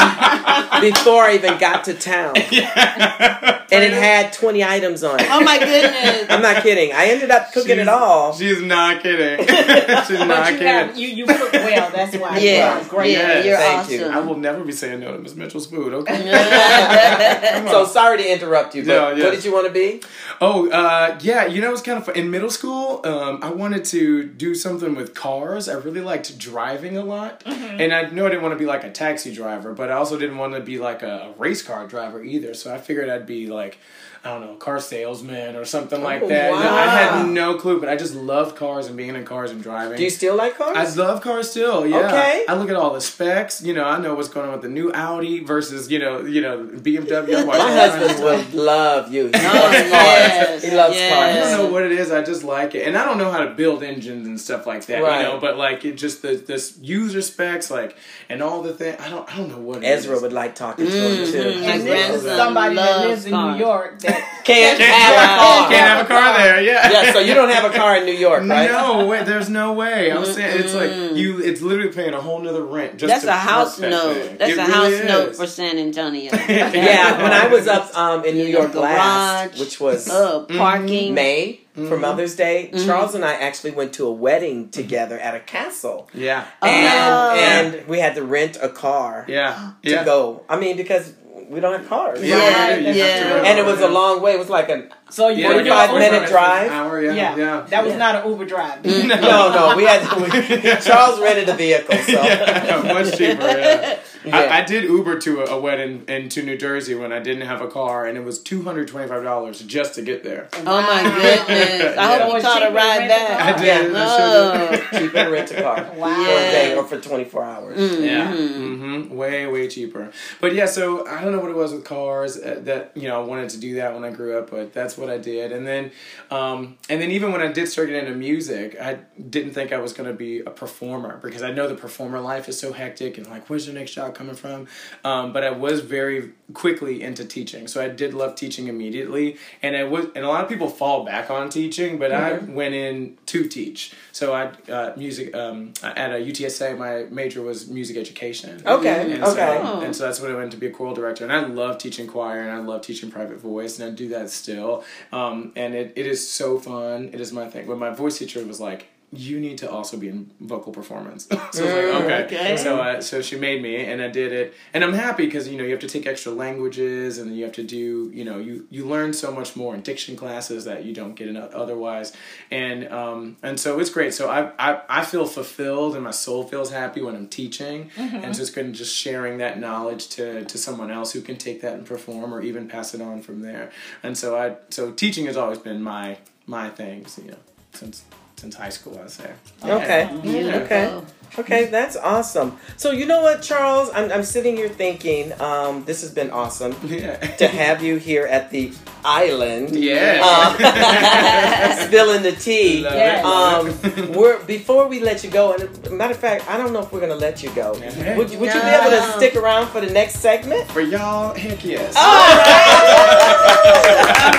[0.80, 5.26] before I even got to town, and it had 20 items on it.
[5.30, 6.26] Oh my goodness.
[6.30, 6.92] I'm not kidding.
[6.92, 8.32] I ended up cooking it all.
[8.34, 9.38] She's not kidding.
[9.46, 10.66] She's not But you, kidding.
[10.66, 11.90] have, you, you cook well.
[11.90, 12.38] That's why.
[12.38, 12.78] Yeah.
[12.78, 13.12] It's great.
[13.12, 13.44] Yeah, Yes.
[13.46, 14.06] you're Thank you.
[14.06, 15.92] I will never be saying no to Miss Mitchell's food.
[15.94, 17.66] Okay.
[17.70, 19.24] So sorry to interrupt you, but Yeah, yeah.
[19.24, 20.02] what did you want to be?
[20.40, 21.46] Oh, uh, yeah.
[21.46, 22.16] You know, it was kind of fun.
[22.16, 25.68] In middle school, um, I wanted to do something with cars.
[25.68, 28.84] I really liked driving a lot, and I know I didn't want to be like
[28.84, 31.86] a taxi driver, but I also didn't want to be like a, a race car
[31.86, 32.54] driver either.
[32.54, 33.78] So I figured I'd be like.
[34.26, 36.50] I don't know, car salesman or something like Oh, that.
[36.50, 36.58] wow.
[36.58, 39.96] I had no clue, but I just love cars and being in cars and driving.
[39.96, 40.76] Do you still like cars?
[40.76, 41.86] I love cars still.
[41.86, 41.98] Yeah.
[42.08, 42.44] Okay.
[42.48, 43.62] I look at all the specs.
[43.62, 46.40] You know, I know what's going on with the new Audi versus you know, you
[46.40, 47.46] know, BMW.
[47.46, 48.46] My all kinds of husband stuff.
[48.46, 49.26] would love you.
[49.26, 50.64] He loves cars.
[50.64, 51.50] He loves I Yes.
[51.56, 52.10] don't know what it is.
[52.10, 54.86] I just like it, and I don't know how to build engines and stuff like
[54.86, 55.02] that.
[55.02, 55.18] Right.
[55.18, 57.96] You know, but like it just the this user specs, like
[58.28, 58.96] and all the thing.
[58.98, 59.32] I don't.
[59.32, 59.78] I don't know what.
[59.84, 60.22] it Ezra is.
[60.22, 61.38] would like talking to him too.
[61.60, 61.62] Mhm.
[61.62, 63.32] And this is somebody that loves lives in.
[63.32, 65.68] New York that Can't Can't, have a car.
[65.70, 66.62] can't have a car there.
[66.62, 66.90] Yeah.
[66.90, 68.70] Yeah, so you don't have a car in New York, right?
[68.70, 69.24] No way.
[69.24, 70.12] There's no way.
[70.12, 71.40] I'm saying it's like you.
[71.42, 73.10] It's literally paying a whole nother rent just.
[73.12, 74.14] That's to a house that note.
[74.14, 74.36] thing.
[74.38, 75.04] That's It a really house is.
[75.08, 76.30] note for San Antonio.
[76.48, 79.60] Yeah, when I was up um, in New You know, York last, garage.
[79.60, 81.14] which was Oh, parking.
[81.14, 81.88] May Mm-hmm.
[81.90, 86.08] for Mother's Day, Charles and I actually went to a wedding together at a castle,
[86.14, 86.46] Yeah.
[86.62, 87.34] and Oh.
[87.38, 89.72] and we had to rent a car Yeah.
[89.84, 90.02] to Yeah.
[90.02, 90.42] go.
[90.48, 91.12] I mean, because
[91.48, 92.22] we don't have cars.
[92.22, 92.36] Yeah.
[92.38, 93.42] Yeah, you yeah.
[93.44, 94.32] And it was a long way.
[94.32, 96.70] It was like a so you Yeah, were 45 minute drive.
[96.70, 97.60] Hour, yeah, Yeah, yeah.
[97.68, 97.98] that was Yeah.
[97.98, 98.84] not an Uber drive.
[98.84, 99.74] no, no.
[99.76, 103.98] We had to, Charles rented a vehicle, so yeah, much cheaper.
[104.26, 104.42] Yeah.
[104.44, 104.52] Yeah.
[104.54, 107.60] I, I did Uber to a, a wedding into New Jersey when I didn't have
[107.60, 110.48] a car, and it was two hundred twenty five dollars just to get there.
[110.54, 111.48] Oh my goodness.
[111.48, 112.18] I Yeah.
[112.18, 113.54] hope you Was caught a ride than back.
[113.54, 113.92] I did.
[113.92, 114.04] Yeah.
[114.06, 114.84] I sure did.
[114.92, 114.98] Oh.
[114.98, 116.14] cheaper rent a car Wow.
[116.14, 118.00] for a day or for 24 hours.
[118.02, 120.10] Yeah, hmm way way cheaper.
[120.40, 123.20] But yeah, so I don't know what it was with cars uh, that you know
[123.22, 125.52] I wanted to do that when I grew up, but that's what I did.
[125.52, 125.92] And then,
[126.30, 128.98] um, and then even when I did start getting into music, I
[129.30, 132.48] didn't think I was going to be a performer because I know the performer life
[132.48, 134.66] is so hectic and like, where's your next job coming from?
[135.04, 139.36] Um, but I was very quickly into teaching, so I did love teaching immediately.
[139.62, 142.74] And I was, and a lot of people fall back on teaching, but I went
[142.74, 143.92] in to teach.
[144.12, 146.78] So I uh, music um, at a UTSA.
[146.78, 148.62] My major was music education.
[148.66, 149.60] Okay, And okay.
[149.62, 151.24] So, and so that's what I went to be a choral director.
[151.24, 154.30] And I love teaching choir and I love teaching private voice and I do that
[154.30, 154.84] still.
[155.12, 157.10] Um, and it, it is so fun.
[157.12, 157.66] It is my thing.
[157.66, 161.28] But my voice teacher was like, you need to also be in vocal performance.
[161.30, 162.24] so I was like, okay.
[162.24, 162.56] okay.
[162.56, 165.56] So uh, so she made me, and I did it, and I'm happy because you
[165.56, 168.66] know you have to take extra languages, and you have to do you know you
[168.70, 172.12] you learn so much more in diction classes that you don't get in otherwise,
[172.50, 174.12] and um and so it's great.
[174.12, 178.34] So I I, I feel fulfilled, and my soul feels happy when I'm teaching, and
[178.34, 181.74] so it's good just sharing that knowledge to to someone else who can take that
[181.74, 183.70] and perform, or even pass it on from there.
[184.02, 187.38] And so I so teaching has always been my my thing, so, you know,
[187.72, 188.04] since
[188.36, 189.30] since high school, I say.
[189.64, 190.10] Okay.
[190.22, 190.62] Beautiful.
[190.62, 191.00] Okay.
[191.38, 192.56] Okay, that's awesome.
[192.78, 193.90] So you know what, Charles?
[193.94, 197.16] I'm, I'm sitting here thinking, um, this has been awesome Yeah.
[197.36, 198.72] to have you here at the
[199.04, 199.76] island.
[199.76, 200.22] Yeah.
[200.24, 200.56] Um,
[201.86, 202.82] spilling the tea.
[202.82, 203.24] Love Yes.
[203.24, 206.90] Um, we're before we let you go, and matter of fact, I don't know if
[206.92, 207.72] we're gonna let you go.
[207.72, 208.16] Okay.
[208.16, 210.66] Would, would you be able to stick around for the next segment?
[210.70, 211.94] For y'all, heck yes.
[211.96, 212.02] All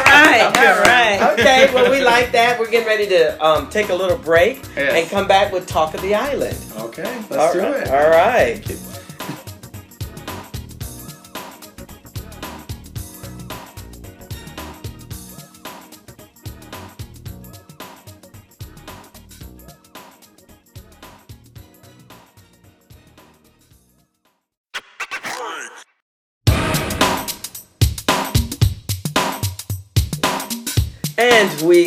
[0.06, 0.54] right.
[0.58, 1.40] All right.
[1.40, 2.60] Okay, well we like that.
[2.60, 4.94] We're getting ready to um, take a little break Yes.
[5.04, 6.58] and come back with talk of the island.
[6.88, 7.82] Okay, let's All do right.
[7.82, 7.90] it.
[7.90, 8.87] All right.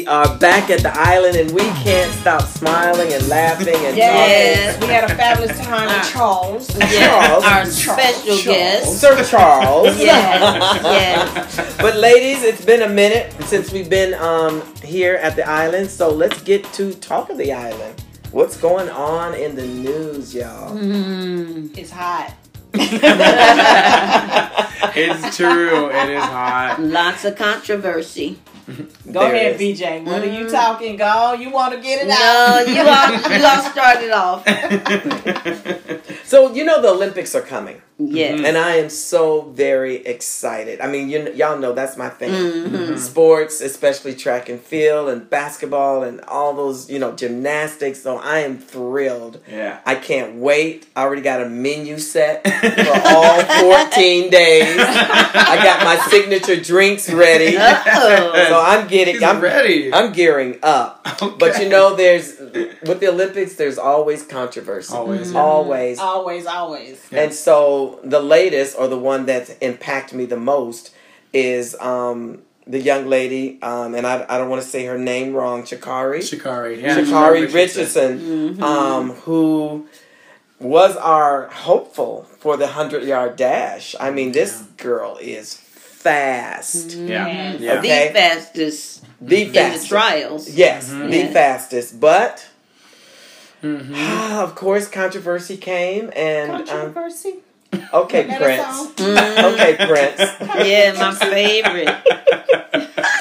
[0.01, 4.75] We are back at the island, and we can't stop smiling and laughing and Yes,
[4.77, 4.89] talking.
[4.89, 6.69] we had a fabulous time with Charles.
[6.79, 7.45] Charles.
[7.45, 8.99] Our special guest.
[8.99, 9.99] Sir Charles.
[9.99, 10.81] Yes.
[10.83, 11.77] Yes.
[11.77, 16.09] But ladies, it's been a minute since we've been um, here at the island, so
[16.09, 18.03] let's get to talk of the island.
[18.33, 20.77] What's going on in the news, y'all?
[20.79, 21.77] Mm.
[21.77, 22.33] It's hot.
[24.93, 25.89] It's true.
[25.91, 26.77] It is hot.
[26.81, 28.39] Lots of controversy.
[28.67, 29.81] Go There ahead, is.
[29.81, 30.05] BJ.
[30.05, 30.97] What are you talking?
[30.97, 31.33] Go.
[31.35, 32.67] You want to get it No, out?
[32.69, 34.45] you all you all started off.
[36.25, 38.41] So you know the Olympics are coming, Yes.
[38.45, 40.81] and I am so very excited.
[40.81, 42.31] I mean, you kn- y'all know that's my thing.
[42.31, 42.97] Mm-hmm.
[42.97, 48.03] Sports, especially track and field and basketball and all those, you know, gymnastics.
[48.03, 49.41] So I am thrilled.
[49.51, 49.81] Yeah.
[49.85, 50.87] I can't wait.
[50.97, 53.43] I already got a menu set for all
[53.85, 54.77] 14 days.
[54.79, 57.57] I got my signature drinks ready.
[57.59, 58.45] Oh.
[58.49, 59.93] So I'm getting He's I'm ready.
[59.93, 61.05] I'm gearing up.
[61.39, 64.95] But you know there's with the Olympics there's always controversy.
[64.95, 65.35] Always.
[65.35, 65.99] Always.
[65.99, 67.07] Always, always.
[67.11, 67.25] Yeah.
[67.25, 70.95] And so the latest or the one that's impacted me the most
[71.33, 75.33] is um the young lady, um, and I, I don't want to say her name
[75.35, 76.23] wrong, Sha'Carri.
[76.23, 76.81] Shikari.
[76.81, 76.99] Yeah.
[76.99, 79.87] Sha'Carri Richardson, um, who
[80.61, 83.97] was our hopeful for the 100 yard dash.
[83.99, 86.93] I mean, this girl is fast.
[86.93, 87.57] Yeah.
[87.59, 87.79] Yeah.
[87.81, 88.09] Okay.
[88.09, 89.89] The fastest The in the fastest.
[89.89, 90.51] trials.
[90.51, 91.33] Yes, the Yeah.
[91.33, 91.99] fastest.
[92.01, 92.47] But,
[93.63, 93.95] Mm-hmm.
[94.41, 96.11] of course, controversy came.
[96.17, 97.37] And, um, Controversy.
[97.93, 98.93] Okay, Prince.
[98.97, 100.67] Mm, Okay, Prince.
[100.69, 101.89] yeah, my favorite.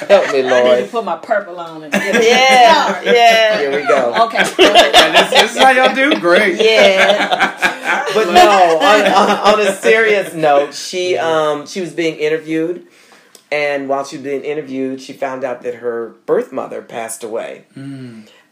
[0.09, 0.89] Help me, I need to Lord.
[0.91, 2.23] put my purple on and it.
[2.23, 4.25] Yeah, yeah, Here we go.
[4.25, 4.37] Okay.
[4.57, 6.19] Yeah, this, this is how y'all do.
[6.19, 6.59] Great.
[6.59, 8.05] yeah.
[8.13, 12.87] But no, on, on, on a serious note, she um she was being interviewed,
[13.51, 17.65] and while she was being interviewed, she found out that her birth mother passed away,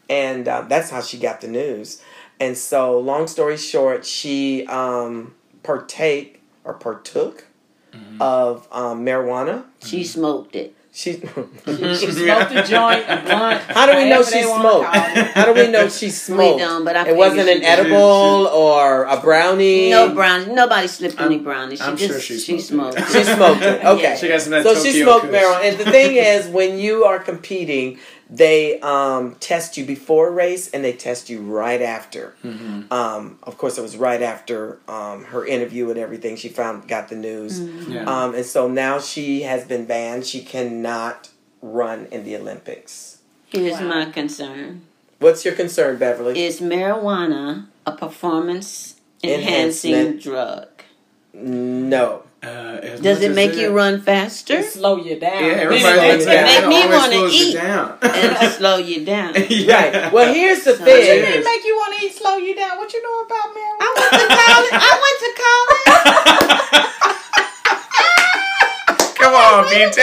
[0.08, 2.00] and uh, that's how she got the news.
[2.40, 7.44] And so, long story short, she um partake or partook
[8.20, 9.64] of um, marijuana.
[9.84, 10.74] She smoked it.
[10.92, 13.60] She She smoked a joint, a blunt.
[13.76, 14.86] How do we know she smoked?
[14.96, 16.58] How do we know she smoked?
[16.60, 17.64] don't, but I it wasn't she an did.
[17.66, 19.90] edible or a brownie.
[19.90, 20.52] No brownie.
[20.52, 21.78] Nobody slipped any I'm- brownies.
[21.78, 23.14] She I'm just sure she she smoked smoked.
[23.14, 23.18] it.
[23.18, 23.84] She smoked it.
[23.84, 24.02] Okay.
[24.02, 24.16] Yeah.
[24.16, 25.62] She got some of so that she smoked marijuana.
[25.64, 27.98] And the thing is, when you are competing,
[28.30, 32.34] they um, test you before a race and they test you right after.
[32.44, 32.92] Mm-hmm.
[32.92, 36.36] Um, of course, it was right after um, her interview and everything.
[36.36, 38.04] She found got the news, Yeah.
[38.04, 40.26] um, and so now she has been banned.
[40.26, 41.30] She cannot
[41.62, 43.18] run in the Olympics.
[43.48, 43.88] Here's Wow.
[43.88, 44.82] my concern:
[45.20, 46.38] What's your concern, Beverly?
[46.44, 50.68] Is marijuana a performance enhancing drug?
[51.32, 52.24] no.
[52.40, 55.42] Uh, Does it as make you run faster slow you down.
[55.44, 56.34] Yeah, Slow everybody you thinks down.
[56.34, 56.46] that.
[56.46, 57.54] Make me wanna eat.
[57.54, 57.98] down.
[58.02, 59.34] and slow you down?
[59.48, 59.74] Yeah.
[60.04, 60.12] Right.
[60.12, 61.22] Well, here's the So- What you thing.
[61.34, 62.78] mean make you want to eat, slow you down?
[62.78, 63.82] What you know about marijuana?
[63.82, 64.74] I went to college.
[64.78, 66.98] I went to college.
[69.18, 69.98] Come on, BJ.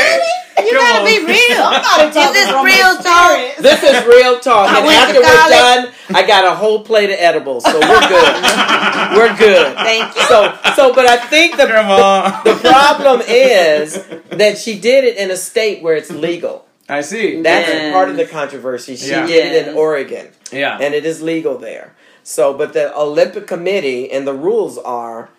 [0.59, 1.05] You Come gotta on.
[1.07, 1.63] be real.
[1.71, 3.55] Somebody Is this real talk?
[3.63, 4.69] This is real talk.
[4.69, 5.55] I And went to after we're college.
[5.55, 8.35] done, I got a whole plate of edibles, so we're good.
[9.15, 9.75] we're good.
[9.77, 10.21] Thank you.
[10.23, 12.43] So, so, but I think the Come on.
[12.43, 16.65] the problem is that she did it in a state where it's legal.
[16.87, 17.41] I see.
[17.41, 17.93] That's Yes.
[17.93, 18.95] part of the controversy.
[18.95, 19.25] She Yeah.
[19.25, 20.77] did it in Oregon, Yeah.
[20.79, 21.93] and it is legal there.
[22.23, 25.29] So, but the Olympic Committee and the rules are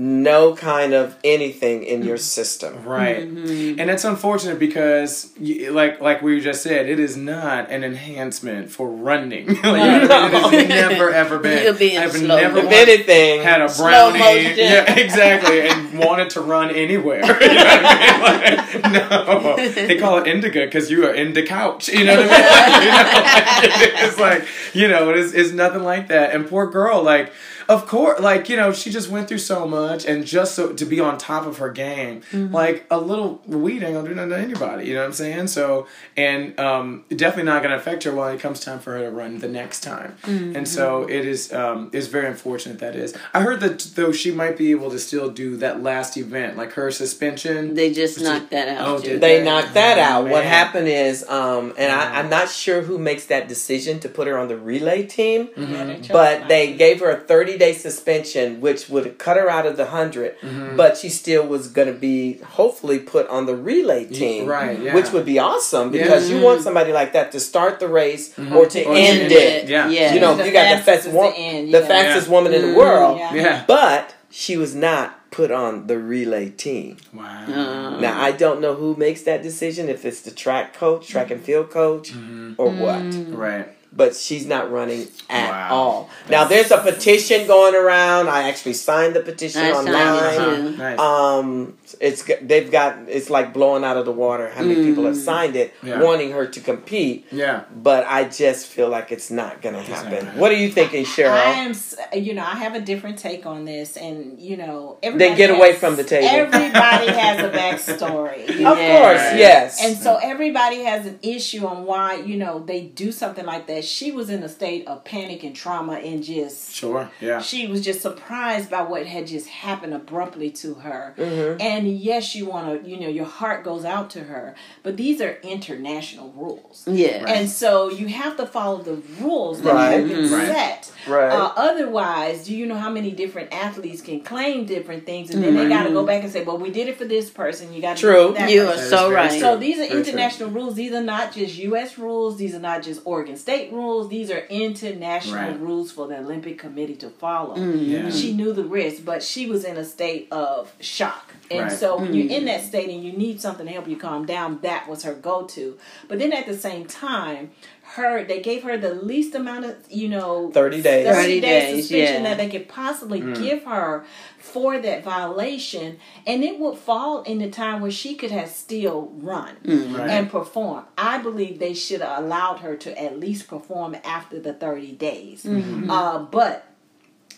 [0.00, 2.84] no kind of anything in your system.
[2.84, 3.80] Right, Mm-hmm.
[3.80, 8.70] and it's unfortunate because, y- like like we just said, it is not an enhancement
[8.70, 9.46] for running.
[9.48, 11.64] like, it has never ever been.
[11.64, 14.18] You'll be in I've slow never If once anything, had a Slow brownie.
[14.20, 14.54] motion.
[14.58, 17.22] Yeah, exactly, and wanted to run anywhere.
[17.22, 18.82] You know what I mean?
[18.82, 21.88] Like, no, they call it indica because you are in the couch.
[21.88, 22.82] You know what I mean?
[22.84, 26.32] You know, like, it's like you know, it's, it's nothing like that.
[26.34, 27.32] And poor girl, like.
[27.68, 30.84] Of course, like you know, she just went through so much, and just so to
[30.86, 34.38] be on top of her game, like a little weed ain't gonna do nothing to
[34.38, 34.86] anybody.
[34.86, 35.48] You know what I'm saying?
[35.48, 39.10] So, and um, definitely not gonna affect her while it comes time for her to
[39.10, 40.16] run the next time.
[40.24, 43.14] And so it is um, is very unfortunate that is.
[43.34, 46.72] I heard that though she might be able to still do that last event, like
[46.72, 47.74] her suspension.
[47.74, 48.88] They just knocked that out.
[48.88, 50.28] Oh, did they knocked that out.
[50.28, 54.26] What happened is, um, and I, I'm not sure who makes that decision to put
[54.26, 55.72] her on the relay team, Mm-hmm.
[55.72, 59.48] Yeah, they chose but they gave her a 30 day suspension, which would cut her
[59.50, 60.76] out of the 100, Mm-hmm.
[60.76, 64.94] but she still was going to be hopefully put on the relay team, right, yeah.
[64.94, 68.42] which would be awesome because you want somebody like that to start the race or
[68.44, 69.64] to Or to end end it.
[69.64, 69.68] it.
[69.68, 69.88] Yeah.
[69.88, 70.14] yeah.
[70.14, 71.86] You know, The you got the fastest fastest, wo- the end, the yeah.
[71.88, 72.32] fastest Yeah.
[72.34, 73.34] woman in the Mm, world, yeah.
[73.34, 73.64] Yeah.
[73.66, 76.96] but she was not put on the relay team.
[77.12, 77.44] Wow.
[77.46, 81.30] Uh, Now I don't know who makes that decision, if it's the track coach, track
[81.30, 82.12] and field coach,
[82.56, 83.04] or what.
[83.46, 83.68] Right.
[83.92, 85.68] But she's not running at Wow.
[85.74, 86.10] all.
[86.28, 88.28] Now there's a petition going around.
[88.28, 90.78] I actually signed the petition I signed it online.
[90.78, 90.98] Nice.
[90.98, 95.16] Um, it's they've got it's like blowing out of the water how many people have
[95.16, 96.02] signed it, Yeah.
[96.02, 97.26] wanting her to compete.
[97.32, 97.62] yeah.
[97.74, 100.26] But I just feel like it's not gonna happen.
[100.26, 100.38] gonna.
[100.38, 101.30] What are you thinking, Cheryl?
[101.30, 101.74] I am,
[102.22, 105.50] you know, I have a different take on this, and you know, everybody Then get
[105.50, 106.28] away from the table.
[106.28, 108.98] Everybody has a backstory, you of know?
[108.98, 109.82] course, yes.
[109.82, 113.84] and so everybody has an issue on why you know they do something like that.
[113.88, 117.10] She was in a state of panic and trauma, and just Sure.
[117.20, 117.40] Yeah.
[117.40, 121.14] she was just surprised by what had just happened abruptly to her.
[121.16, 121.60] Mm-hmm.
[121.60, 125.20] And yes, you want to, you know, your heart goes out to her, but these
[125.20, 126.84] are international rules.
[126.86, 127.24] Yeah.
[127.26, 129.90] And so you have to follow the rules that Right.
[129.92, 130.46] have been Right.
[130.48, 130.92] set.
[131.06, 131.30] Right.
[131.30, 135.54] Uh, otherwise, do you know how many different athletes can claim different things, and then
[135.56, 137.72] they got to go back and say, "Well, we did it for this person.
[137.72, 138.34] You got to True.
[138.36, 139.30] that You person." are so right.
[139.30, 139.40] true.
[139.40, 139.98] So these are Very true.
[140.00, 140.74] international rules.
[140.74, 141.98] These are not just U.S.
[141.98, 142.36] rules.
[142.36, 144.08] These are not just Oregon State rules.
[144.08, 145.60] These are international Right.
[145.60, 147.56] rules for the Olympic Committee to follow.
[147.56, 147.78] Mm-hmm.
[148.06, 148.10] Yeah.
[148.10, 151.32] She knew the risk, but she was in a state of shock.
[151.50, 151.72] And Right.
[151.72, 152.46] so when you're in mm-hmm.
[152.46, 155.78] that state and you need something to help you calm down, that was her go-to.
[156.08, 157.50] But then at the same time,
[157.98, 161.06] her they gave her the least amount of you know 30 days.
[161.06, 162.28] 30 30 day days, suspension yeah.
[162.30, 163.38] that they could possibly mm.
[163.40, 164.04] give her
[164.38, 169.12] for that violation and it would fall in the time where she could have still
[169.16, 170.10] run mm, Right.
[170.10, 174.54] and perform i believe they should have allowed her to at least perform after the
[174.54, 175.90] 30 days mm-hmm.
[175.90, 176.67] uh, but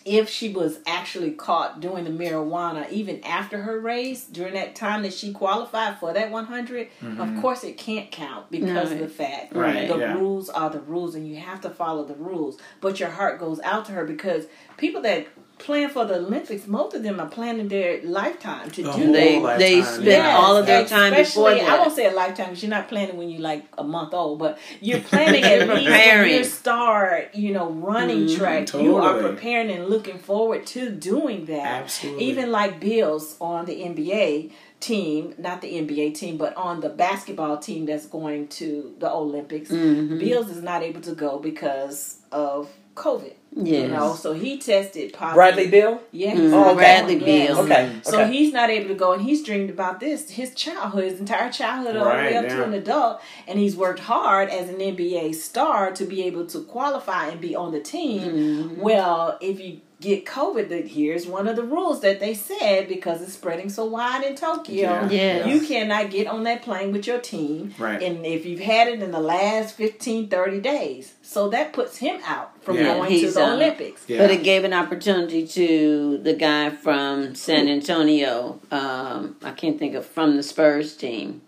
[0.03, 5.03] if she was actually caught doing the marijuana even after her race during that time
[5.03, 7.41] that she qualified for that 100 of mm-hmm.
[7.41, 10.13] course it can't count because of the fact Right, the yeah.
[10.13, 13.59] rules are the rules and you have to follow the rules but your heart goes
[13.61, 14.45] out to her because
[14.77, 15.27] people that
[15.65, 19.13] plan for the olympics most of them are planning their lifetime to The do whole
[19.13, 20.37] They that they spend yeah.
[20.37, 23.17] all of their time before Especially- I won't say a lifetime because you're not planning
[23.17, 27.51] when you're like a month old, but you're planning at least when you start, you
[27.53, 28.37] know, running mm-hmm.
[28.37, 28.73] track.
[28.73, 31.83] You are preparing and looking forward to doing that.
[31.83, 32.25] Absolutely.
[32.25, 37.57] Even like Bills on the NBA team, not the NBA team, but on the basketball
[37.57, 39.69] team that's going to the Olympics.
[39.69, 40.17] Mm-hmm.
[40.19, 43.33] Bills is not able to go because of COVID.
[43.53, 45.35] You know, so he tested positive.
[45.35, 46.01] Bradley Bill?
[46.11, 46.53] Yeah, Mhm.
[46.53, 46.75] Oh, okay.
[46.75, 47.47] Bradley that yes.
[47.49, 47.59] Beal.
[47.59, 47.91] Okay.
[48.03, 48.31] So okay.
[48.31, 51.97] he's not able to go, and he's dreamed about this his childhood, his entire childhood,
[51.97, 55.91] all the way up to an adult, and he's worked hard as an NBA star
[55.91, 58.21] to be able to qualify and be on the team.
[58.21, 58.81] Mm-hmm.
[58.81, 63.21] Well, if you get COVID, then here's one of the rules that they said because
[63.21, 64.75] it's spreading so wide in Tokyo.
[64.75, 65.09] Yeah.
[65.09, 65.47] Yes.
[65.47, 68.01] You cannot get on that plane with your team, Right.
[68.01, 71.13] and if you've had it in the last 15, 30 days.
[71.21, 72.95] So that puts him out from Yeah.
[72.95, 73.53] going to the out.
[73.53, 74.01] Olympics.
[74.07, 74.17] Yeah.
[74.17, 78.59] But it gave an opportunity to the guy from San Antonio.
[78.71, 81.41] Um, I can't think of from the Spurs team,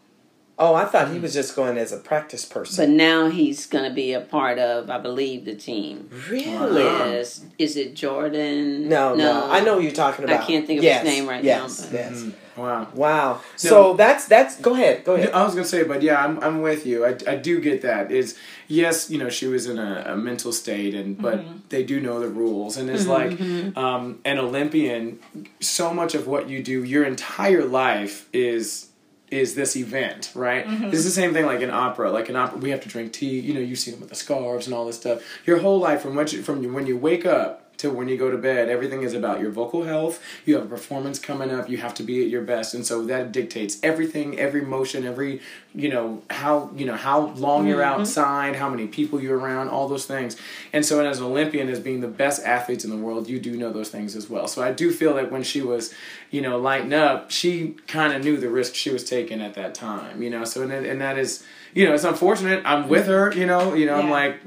[0.59, 1.21] Oh, I thought he mm.
[1.23, 2.85] was just going as a practice person.
[2.85, 6.09] but now he's going to be a part of, I believe, the team.
[6.29, 6.83] really?
[6.83, 8.87] Yes, is it Jordan?
[8.87, 10.41] No, no, I know who you're talking about.
[10.41, 12.43] I can't think of yes, his name right yes, now, but- Yes, mm-hmm.
[12.55, 12.87] Wow.
[12.93, 13.41] Wow.
[13.55, 14.59] So that's that's.
[14.59, 15.03] Go ahead.
[15.03, 15.31] Go ahead.
[15.31, 17.05] I was gonna say, but yeah, I'm I'm with you.
[17.05, 18.11] I, I do get that.
[18.11, 18.37] Is
[18.67, 21.57] yes, you know, she was in a, a mental state, and but mm-hmm.
[21.69, 25.19] they do know the rules, and it's mm-hmm, like um, an Olympian.
[25.61, 28.89] So much of what you do, your entire life is
[29.33, 30.65] is this event, right?
[30.65, 30.85] Mm-hmm.
[30.85, 32.11] It's the same thing like in opera.
[32.11, 33.39] Like in opera, we have to drink tea.
[33.39, 35.21] You know, you see them with the scarves and all this stuff.
[35.45, 38.31] Your whole life, from what you, from when you wake up to when you go
[38.31, 40.23] to bed, everything is about your vocal health.
[40.45, 41.69] You have a performance coming up.
[41.69, 45.41] You have to be at your best, and so that dictates everything, every motion, every
[45.75, 48.01] you know how you know how long you're mm-hmm.
[48.01, 50.37] outside, how many people you're around, all those things.
[50.71, 53.57] And so, as an Olympian, as being the best athletes in the world, you do
[53.57, 54.47] know those things as well.
[54.47, 55.93] So I do feel that when she was,
[56.31, 59.75] you know, lighting up, she kind of knew the risk she was taking at that
[59.75, 60.21] time.
[60.21, 62.61] You know, so and and that is, you know, it's unfortunate.
[62.65, 63.11] I'm with mm-hmm.
[63.11, 63.33] her.
[63.33, 64.39] You know, you know, I'm like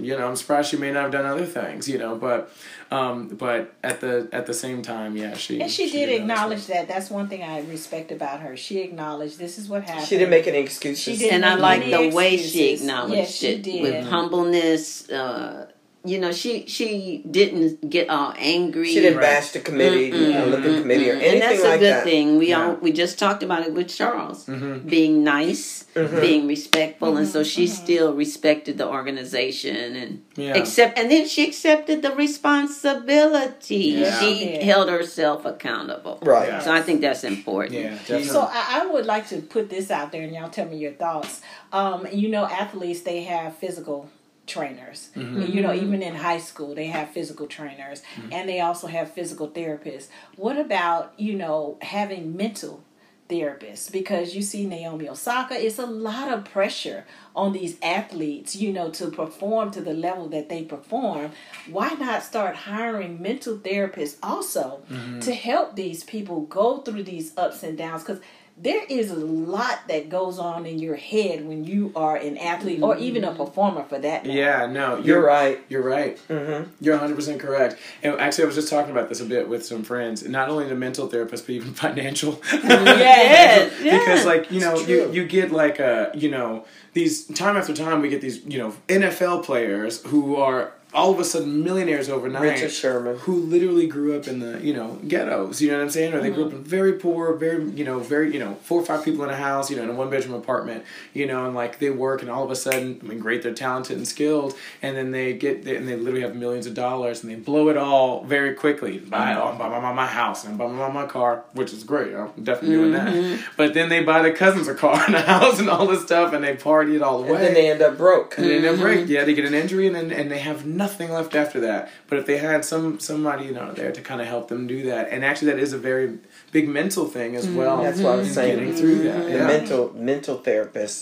[0.00, 2.52] you know, I'm surprised she may not have done other things, you know, but
[2.90, 6.20] um but at the at the same time, yeah, she And she, did know this
[6.20, 6.88] acknowledge that.
[6.88, 8.56] That's one thing I respect about her.
[8.56, 10.06] She acknowledged this is what happened.
[10.06, 11.02] She didn't make any excuses.
[11.02, 13.82] She didn't and I like any the way she acknowledged Yes, she it did.
[13.82, 15.08] with humbleness.
[15.08, 15.69] Uh,
[16.02, 18.88] you know, she she didn't get all angry.
[18.88, 19.22] She didn't Right.
[19.40, 22.04] bash the committee, Mm-mm, Olympic committee, or anything and that's like a good that.
[22.04, 22.38] thing.
[22.38, 22.68] We Yeah.
[22.68, 24.88] all we just talked about it with Charles, Mhm.
[24.88, 26.20] being nice, Mhm.
[26.22, 27.68] being respectful, and so she mhm.
[27.82, 30.56] still respected the organization and Yeah.
[30.56, 30.98] accept.
[30.98, 33.76] And then she accepted the responsibility.
[33.76, 34.20] Yeah.
[34.20, 34.64] She Yeah.
[34.64, 36.18] held herself accountable.
[36.22, 36.48] Right.
[36.48, 36.60] Yeah.
[36.60, 37.74] So I think that's important.
[37.78, 38.24] Yeah, definitely.
[38.28, 40.92] So I, I would like to put this out there, and y'all tell me your
[40.92, 41.40] thoughts.
[41.72, 44.08] Um, you know, athletes they have physical
[44.50, 45.10] trainers.
[45.16, 45.42] Mm-hmm.
[45.42, 49.48] You know, even in high school they have physical trainers, and they also have physical
[49.48, 50.08] therapists.
[50.36, 52.84] What about you know having mental
[53.30, 58.72] therapists because you see Naomi Osaka, it's a lot of pressure on these athletes, you
[58.72, 61.30] know, to perform to the level that they perform.
[61.70, 64.82] Why not start hiring mental therapists also
[65.20, 68.02] to help these people go through these ups and downs?
[68.02, 68.20] Because
[68.62, 72.82] there is a lot that goes on in your head when you are an athlete
[72.82, 74.38] or even a performer for that matter.
[74.38, 75.64] Yeah, no, you're, You're right.
[75.70, 76.18] You're right.
[76.28, 76.70] Mm-hmm.
[76.80, 77.76] You're 100 percent correct.
[78.02, 80.26] And actually, I was just talking about this a bit with some friends.
[80.28, 82.40] Not only the mental therapist, but even financial.
[83.00, 87.72] Yes, Because, like you know, you you get like a you know these time after
[87.72, 92.08] time we get these you know NFL players who are all of a sudden millionaires
[92.08, 92.42] overnight.
[92.42, 93.18] Richard Sherman.
[93.18, 96.20] who literally grew up in the you know ghettos you know what i'm saying or
[96.20, 96.58] they grew up mm-hmm.
[96.58, 99.36] in very poor very you know very you know four or five people in a
[99.36, 100.84] house you know in a one bedroom apartment
[101.14, 103.54] you know and like they work and all of a sudden i mean great they're
[103.54, 107.30] talented and skilled and then they get and they literally have millions of dollars and
[107.30, 110.90] they blow it all very quickly buy oh, buy my, my house and buy my,
[110.90, 113.40] my car which is great i'm definitely doing that mm-hmm.
[113.56, 116.32] but then they buy their cousins a car and a house and all this stuff
[116.32, 118.38] and they party it all away And then they end up broke.
[118.38, 118.82] and they never mm-hmm.
[118.82, 119.08] break.
[119.08, 121.90] Yeah, they get an injury and then and they have nothing left after that.
[122.08, 124.78] But if they had some somebody you know there to kind of help them do
[124.90, 126.18] that, and actually that is a very
[126.52, 127.56] big mental thing as mm-hmm.
[127.60, 127.82] well.
[127.82, 128.58] That's what I was saying.
[128.58, 129.24] Getting through that.
[129.24, 129.46] The Yeah.
[129.46, 130.98] mental mental therapist.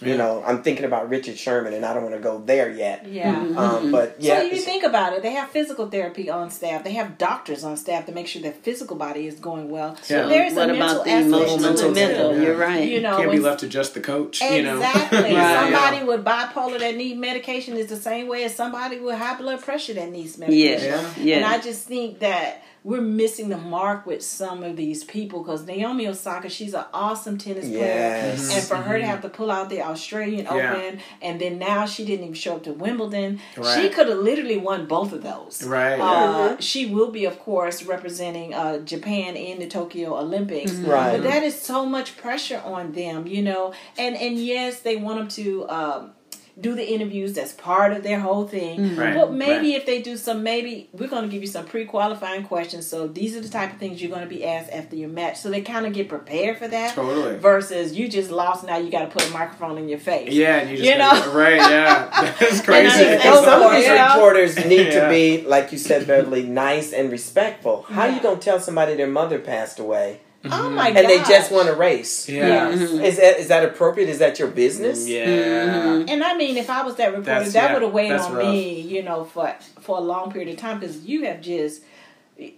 [0.00, 0.16] You Yeah.
[0.16, 3.06] know, I'm thinking about Richard Sherman, and I don't want to go there yet.
[3.06, 3.36] Yeah.
[3.56, 6.84] Um, but yeah, So you think about it, they have physical therapy on staff.
[6.84, 9.96] They have doctors on staff to make sure their physical body is going well.
[10.08, 10.26] Yeah.
[10.26, 12.34] There's what a mental about the aspect emotional to and mental?
[12.36, 12.42] Yeah.
[12.42, 12.88] You're right.
[12.88, 14.40] You know, Can't be left to just the coach.
[14.40, 14.76] You know.
[14.76, 15.18] Exactly.
[15.20, 16.04] Somebody yeah.
[16.04, 19.94] with bipolar that need medication is the same way as somebody with high blood pressure
[19.94, 20.88] that needs medication.
[20.88, 21.18] Yes.
[21.18, 21.36] Yeah.
[21.36, 25.66] And I just think that we're missing the mark with some of these people because
[25.66, 27.80] Naomi Osaka, she's an awesome tennis player.
[27.80, 28.54] Yes.
[28.54, 30.72] And for her to have to pull out the Australian Yeah.
[30.74, 33.40] Open and then now she didn't even show up to Wimbledon,
[33.74, 35.62] she could have literally won both of those.
[35.62, 35.98] Right.
[35.98, 36.04] yeah.
[36.04, 40.72] Uh, She will be, of course, representing uh, Japan in the Tokyo Olympics.
[40.72, 41.12] Right.
[41.12, 43.72] But that is so much pressure on them, you know.
[43.98, 46.12] And and yes, they want them to um,
[46.60, 47.32] do the interviews.
[47.34, 48.78] That's part of their whole thing.
[48.78, 48.98] Mm.
[48.98, 49.76] Right, But maybe right.
[49.80, 52.86] if they do some, maybe we're going to give you some pre-qualifying questions.
[52.86, 55.38] So these are the type of things you're going to be asked after your match.
[55.38, 56.94] So they kind of get prepared for that.
[56.94, 57.38] Totally.
[57.38, 58.64] Versus you just lost.
[58.66, 60.32] Now you got to put a microphone in your face.
[60.32, 61.34] Yeah, and you just You gotta- know?
[61.34, 61.56] right?
[61.56, 63.04] Yeah, that's crazy.
[63.04, 64.14] I- And some of these you know?
[64.14, 67.82] reporters need to be, like you said, Beverly, nice and respectful.
[67.82, 68.16] How Yeah.
[68.16, 70.74] you gonna tell somebody their mother passed away Oh mm-hmm.
[70.74, 71.04] my god.
[71.04, 72.28] and they just won a race?
[72.28, 72.70] yeah.
[72.70, 72.80] Yes.
[72.80, 74.08] Is that is that appropriate?
[74.08, 75.06] Is that your business?
[75.06, 75.26] Yeah.
[75.26, 76.08] Mm-hmm.
[76.08, 78.32] And I mean, if I was that reporter, That's- that yeah, would have weighed on
[78.32, 78.46] rough.
[78.46, 81.82] me, you know, for for a long period of time because you have just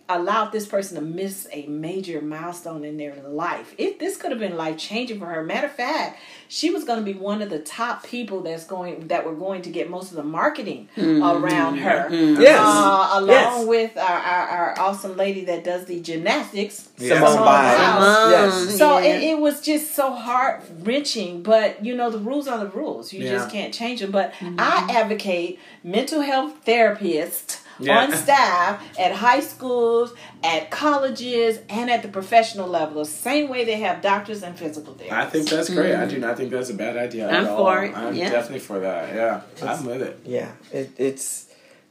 [0.09, 3.75] allowed this person to miss a major milestone in their life.
[3.79, 5.43] It this could have been life changing for her.
[5.43, 6.19] Matter of fact,
[6.49, 9.63] she was going to be one of the top people that's going that were going
[9.63, 11.23] to get most of the marketing mm-hmm.
[11.23, 12.09] around her.
[12.11, 12.37] Mm-hmm.
[12.37, 12.61] Uh, yes.
[12.61, 13.67] Uh, along Yes.
[13.67, 17.15] with our, our, our awesome lady that does the gymnastics, Yeah.
[17.15, 18.31] Simone Biles.
[18.31, 18.79] Yes.
[18.79, 19.15] So Yeah.
[19.15, 23.13] it, it was just so heart wrenching, but you know the rules are the rules.
[23.13, 23.33] You Yeah.
[23.33, 24.11] just can't change them.
[24.11, 24.57] But mm-hmm.
[24.59, 28.01] I advocate mental health therapists Yeah.
[28.01, 33.03] on staff at high schools, at colleges, and at the professional level.
[33.03, 35.13] The same way they have doctors and physical therapists.
[35.13, 35.95] I think that's great.
[35.95, 36.21] I do mm.
[36.21, 37.59] not think that's a bad idea I'm at all.
[37.59, 38.31] for it, I'm yeah.
[38.31, 39.15] definitely for that.
[39.15, 40.21] Yeah, I'm with it.
[40.25, 41.49] Yeah, it, it's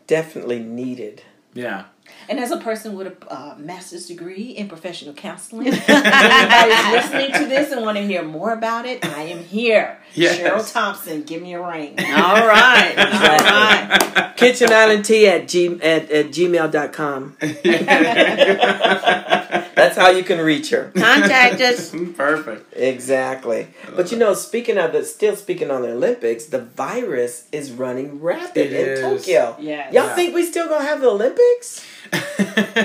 [0.08, 1.24] definitely needed.
[1.54, 1.86] Yeah.
[2.32, 7.34] And as a person with a uh, master's degree in professional counseling, if anybody's listening
[7.34, 10.00] to this and want to hear more about it, I am here.
[10.14, 10.40] Yes.
[10.40, 12.00] Cheryl Thompson, give me a ring.
[12.00, 12.96] All right.
[12.98, 14.34] All right.
[14.38, 17.36] Kitchen Island Tea at, g, at, at gmail.com.
[19.82, 20.92] That's how you can reach her.
[20.96, 21.92] Contact us.
[22.16, 22.74] Perfect.
[22.76, 23.68] Exactly.
[23.96, 28.22] But you know, speaking of the, still speaking on the Olympics, the virus is running
[28.22, 29.00] rapid It in is.
[29.02, 29.56] Tokyo.
[29.60, 29.94] Yes.
[29.94, 30.16] Y'all Yeah.
[30.16, 31.86] think we still gonna have the Olympics?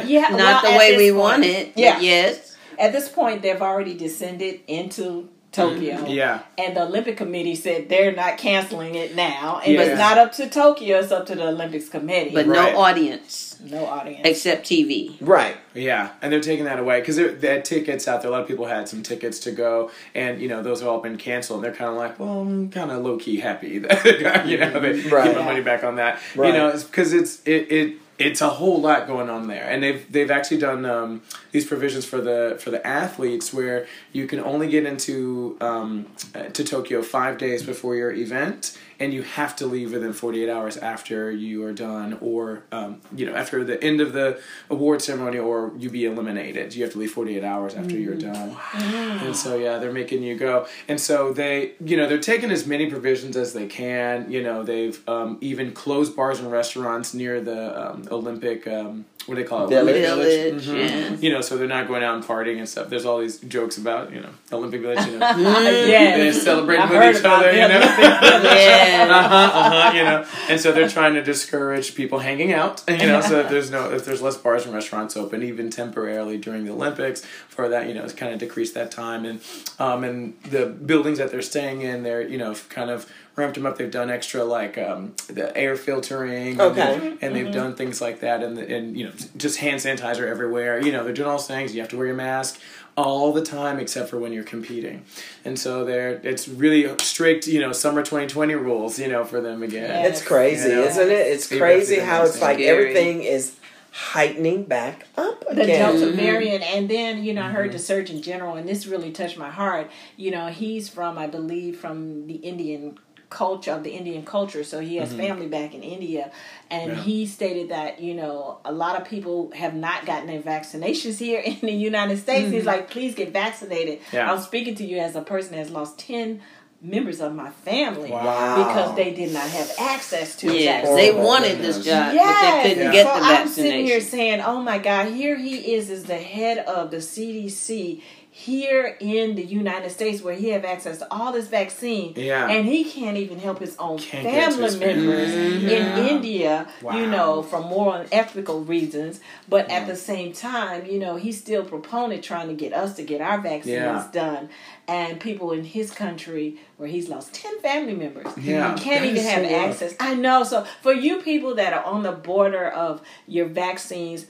[0.04, 1.72] Yeah, Not well, the way we point- want it.
[1.76, 1.98] Yeah.
[2.00, 2.56] Yes.
[2.78, 5.96] At this point, they've already descended into Tokyo.
[5.96, 6.06] Mm-hmm.
[6.06, 6.40] Yeah.
[6.58, 9.60] And the Olympic Committee said they're not canceling it now.
[9.64, 9.82] And Yeah.
[9.82, 12.30] it's not up to Tokyo, it's up to the Olympics Committee.
[12.34, 12.72] But Right.
[12.74, 14.22] no audience no audience.
[14.24, 15.16] except TV.
[15.20, 15.56] Right.
[15.74, 18.30] Yeah, and they're taking that away because they had tickets out there.
[18.30, 21.00] A lot of people had some tickets to go, and you know those have all
[21.00, 21.58] been canceled.
[21.58, 24.80] And they're kind of like, well, I'm kind of low key happy that you know
[24.80, 25.24] they Right.
[25.26, 26.20] get my money back on that.
[26.34, 26.48] Right.
[26.48, 27.96] You know, because it's it it.
[28.18, 31.20] It's a whole lot going on there, and they've they've actually done um,
[31.52, 36.44] these provisions for the for the athletes where you can only get into um, uh,
[36.44, 40.76] to Tokyo five days before your event, and you have to leave within 48 hours
[40.76, 44.40] after you are done, or um, you know after the end of the
[44.70, 46.74] award ceremony, or you be eliminated.
[46.74, 48.04] You have to leave 48 hours after Mm.
[48.04, 48.56] you're done.
[48.74, 50.66] And so yeah, they're making you go.
[50.88, 54.30] And so they, you know, they're taking as many provisions as they can.
[54.30, 58.66] You know, they've um, even closed bars and restaurants near the um, Olympic.
[58.66, 59.70] Um, what do they call it?
[59.70, 60.04] Village.
[60.06, 60.76] Olympic Village, Mhm.
[61.10, 61.22] yes.
[61.22, 62.88] You know, so they're not going out and partying and stuff.
[62.88, 65.04] There's all these jokes about you know Olympic Village.
[65.06, 66.16] You know, Yes.
[66.16, 67.50] they're celebrating with each other.
[67.50, 67.80] You know.
[67.80, 68.84] Yeah.
[68.90, 73.20] uh-huh, uh-huh, you know, and so they're trying to discourage people hanging out, you know,
[73.20, 76.72] so if there's no, if there's less bars and restaurants open, even temporarily during the
[76.72, 79.40] Olympics, for that, you know, it's kind of decreased that time, and
[79.78, 83.66] um, and the buildings that they're staying in, they're, you know, kind of ramped them
[83.66, 83.76] up.
[83.76, 86.98] They've done extra like um, the air filtering, and Okay.
[86.98, 90.80] they've- and they've done things like that, and and you know, just hand sanitizer everywhere.
[90.80, 91.74] You know, they're doing all those things.
[91.74, 92.60] You have to wear your mask
[92.96, 95.04] all the time except for when you're competing
[95.44, 99.62] and so they're it's really strict you know summer 2020 rules you know for them
[99.62, 100.08] again Yeah.
[100.08, 100.84] It's crazy, You know?
[100.84, 101.26] isn't it?
[101.26, 102.68] It's People crazy how it's like Scary.
[102.68, 103.56] everything is
[103.92, 105.56] heightening back up again.
[105.56, 105.80] the again.
[105.80, 106.14] Delta Mhm.
[106.16, 107.56] variant, and then you know I Mm-hmm.
[107.56, 109.90] heard the Surgeon General, and this really touched my heart.
[110.16, 114.78] You know, he's from I believe from the Indian culture of the Indian culture, so
[114.80, 116.30] he has family back in India,
[116.70, 116.98] and Mm-hmm.
[116.98, 117.04] Yeah.
[117.04, 121.40] he stated that you know a lot of people have not gotten their vaccinations here
[121.44, 122.50] in the United States.
[122.50, 124.00] He's like, please get vaccinated.
[124.00, 124.16] Mm-hmm.
[124.16, 124.32] Yeah.
[124.32, 126.40] I'm speaking to you as a person that has lost ten
[126.82, 128.56] members of my family Wow.
[128.68, 130.96] because they did not have access to Yes, vaccine.
[130.96, 132.44] they wanted this job, Yes.
[132.44, 132.92] but they couldn't Yeah.
[132.92, 136.18] get so the I'm sitting here saying, "Oh my God, here he is as the
[136.18, 138.02] head of the CDC
[138.38, 142.50] here in the United States, where he have access to all this vaccine, Yeah.
[142.50, 145.06] and he can't even help his own Can't family his family.
[145.06, 145.96] members Yeah.
[145.98, 149.20] in India, you know, for moral and ethical reasons.
[149.48, 153.02] But at the same time, you know, he's still proponent trying to get us to
[153.02, 154.04] get our vaccines Yeah.
[154.12, 154.50] done,
[154.86, 158.76] and people in his country where he's lost ten family members Yeah.
[158.78, 159.66] can't That even have so rough.
[159.70, 159.94] access.
[159.98, 160.44] I know.
[160.44, 164.26] So for you people that are on the border of your vaccines,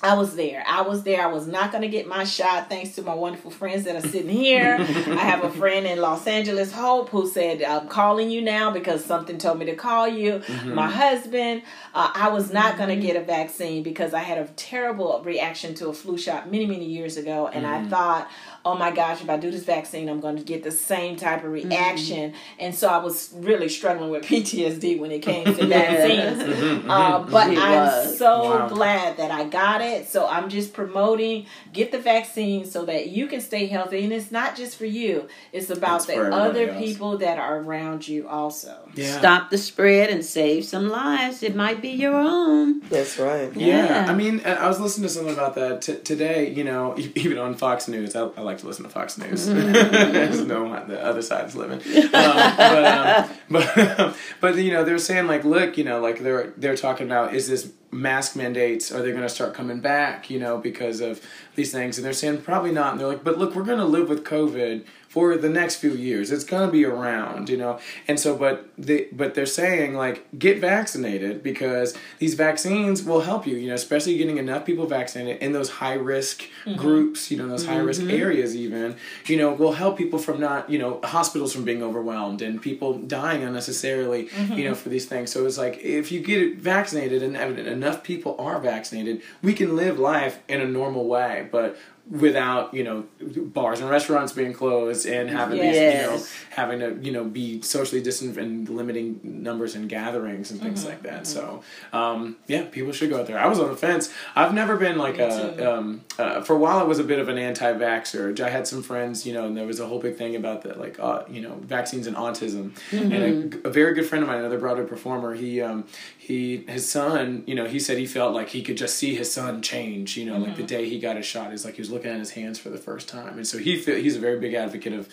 [0.00, 0.62] I was there.
[0.64, 1.20] I was there.
[1.20, 4.08] I was not going to get my shot thanks to my wonderful friends that are
[4.08, 4.76] sitting here.
[4.78, 4.84] I
[5.16, 9.38] have a friend in Los Angeles, Hope, who said, I'm calling you now because something
[9.38, 10.42] told me to call you.
[10.64, 11.62] My husband,
[11.94, 15.74] uh, I was not going to get a vaccine because I had a terrible reaction
[15.76, 17.48] to a flu shot many, many years ago.
[17.48, 18.30] And I thought,
[18.68, 21.42] oh my gosh, if I do this vaccine, I'm going to get the same type
[21.42, 21.68] of mm-hmm.
[21.70, 22.34] reaction.
[22.58, 26.42] And so I was really struggling with PTSD when it came to vaccines.
[26.86, 28.18] Uh, but It I'm was.
[28.18, 28.68] so Wow.
[28.68, 30.06] glad that I got it.
[30.08, 34.04] So I'm just promoting get the vaccine so that you can stay healthy.
[34.04, 36.84] And it's not just for you, it's about It's the other else.
[36.84, 38.87] people that are around you also.
[38.94, 39.18] Yeah.
[39.18, 41.42] Stop the spread and save some lives.
[41.42, 42.80] It might be your own.
[42.88, 43.54] That's right.
[43.56, 44.04] Yeah.
[44.04, 44.10] Yeah.
[44.10, 46.50] I mean, I I was listening to something about that t- today.
[46.52, 48.16] You know, e- even on Fox News.
[48.16, 49.46] I, I like to listen to Fox News.
[49.46, 51.80] There's no the other side is living.
[51.80, 56.52] Um, but um, but but you know they're saying like, look, you know, like they're
[56.56, 60.30] they're talking about is this mask mandates are they going to start coming back?
[60.30, 61.20] You know, because of
[61.54, 62.92] these things, and they're saying probably not.
[62.92, 64.84] And they're like, but look, we're going to live with COVID
[65.18, 66.30] for the next few years.
[66.30, 67.80] It's going to be around, you know.
[68.06, 73.44] And so, but they but they're saying like get vaccinated because these vaccines will help
[73.44, 73.56] you.
[73.56, 76.76] You know, especially getting enough people vaccinated in those high risk mm-hmm.
[76.76, 77.32] groups.
[77.32, 78.22] You know, those high risk mm-hmm.
[78.22, 78.94] areas even.
[79.26, 82.98] You know, will help people from not you know hospitals from being overwhelmed and people
[82.98, 84.28] dying unnecessarily.
[84.38, 84.74] You know, mm-hmm.
[84.74, 85.32] for these things.
[85.32, 89.74] So it's like if you get vaccinated and evident enough people are vaccinated, we can
[89.74, 91.48] live life in a normal way.
[91.50, 91.76] But
[92.10, 96.18] without you know bars and restaurants being closed and having these you know
[96.50, 100.88] having to you know be socially distant and limiting numbers and gatherings and things Mm-hmm,
[100.88, 101.26] like that.
[101.26, 103.38] So um, yeah people should go out there.
[103.38, 104.12] I was on the fence.
[104.34, 107.18] I've never been like Me a um, uh, for a while i was a bit
[107.18, 108.38] of an anti-vaxxer.
[108.40, 110.78] I had some friends you know and there was a whole big thing about that,
[110.80, 112.72] like uh, you know vaccines and autism.
[112.90, 113.12] Mm-hmm.
[113.12, 115.84] and a, a very good friend of mine another broadway performer he um,
[116.16, 119.30] he his son you know he said he felt like he could just see his
[119.30, 120.56] son change you know like Mm-hmm.
[120.62, 122.70] the day he got his shot is like he was looking at his hands for
[122.70, 123.36] the first time.
[123.36, 125.08] And so he feel, he's a very big advocate of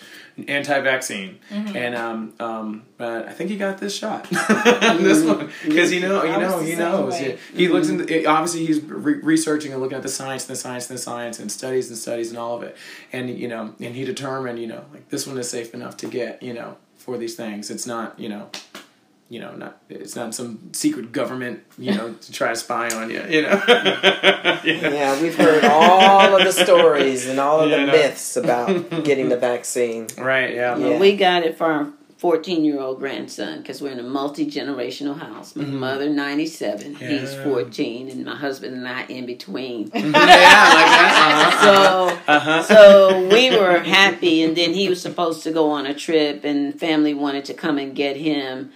[0.47, 1.39] anti-vaccine.
[1.51, 1.75] Mm-hmm.
[1.75, 4.27] and um um but i think he got this shot.
[5.05, 5.49] This one.
[5.63, 7.13] Because you know you I know he same knows.
[7.13, 7.37] way.
[7.53, 10.55] he, he looks into it, obviously he's re- researching and looking at the science and
[10.55, 12.75] the science and the science and studies and studies and all of it.
[13.11, 16.07] And you know and he determined you know like this one is safe enough to
[16.07, 17.69] get you know for these things.
[17.69, 18.49] It's not you know
[19.29, 23.09] you know, not it's not some secret government, you know, to try to spy on
[23.09, 23.61] you, you know.
[23.67, 24.61] yeah.
[24.63, 29.03] Yeah, we've heard all of the stories and all of Yeah, the I myths about
[29.03, 30.07] getting the vaccine.
[30.17, 30.77] Right, yeah.
[30.77, 30.87] Yeah.
[30.89, 34.45] Well, we got it for our 14 year old grandson because we're in a multi
[34.49, 35.55] generational house.
[35.55, 39.91] My mother, 97, he's 14, and my husband and I in between.
[39.93, 41.59] yeah, like that.
[42.27, 42.63] so, Uh-huh.
[42.63, 46.79] so we were happy, and then he was supposed to go on a trip, and
[46.79, 48.71] family wanted to come and get him,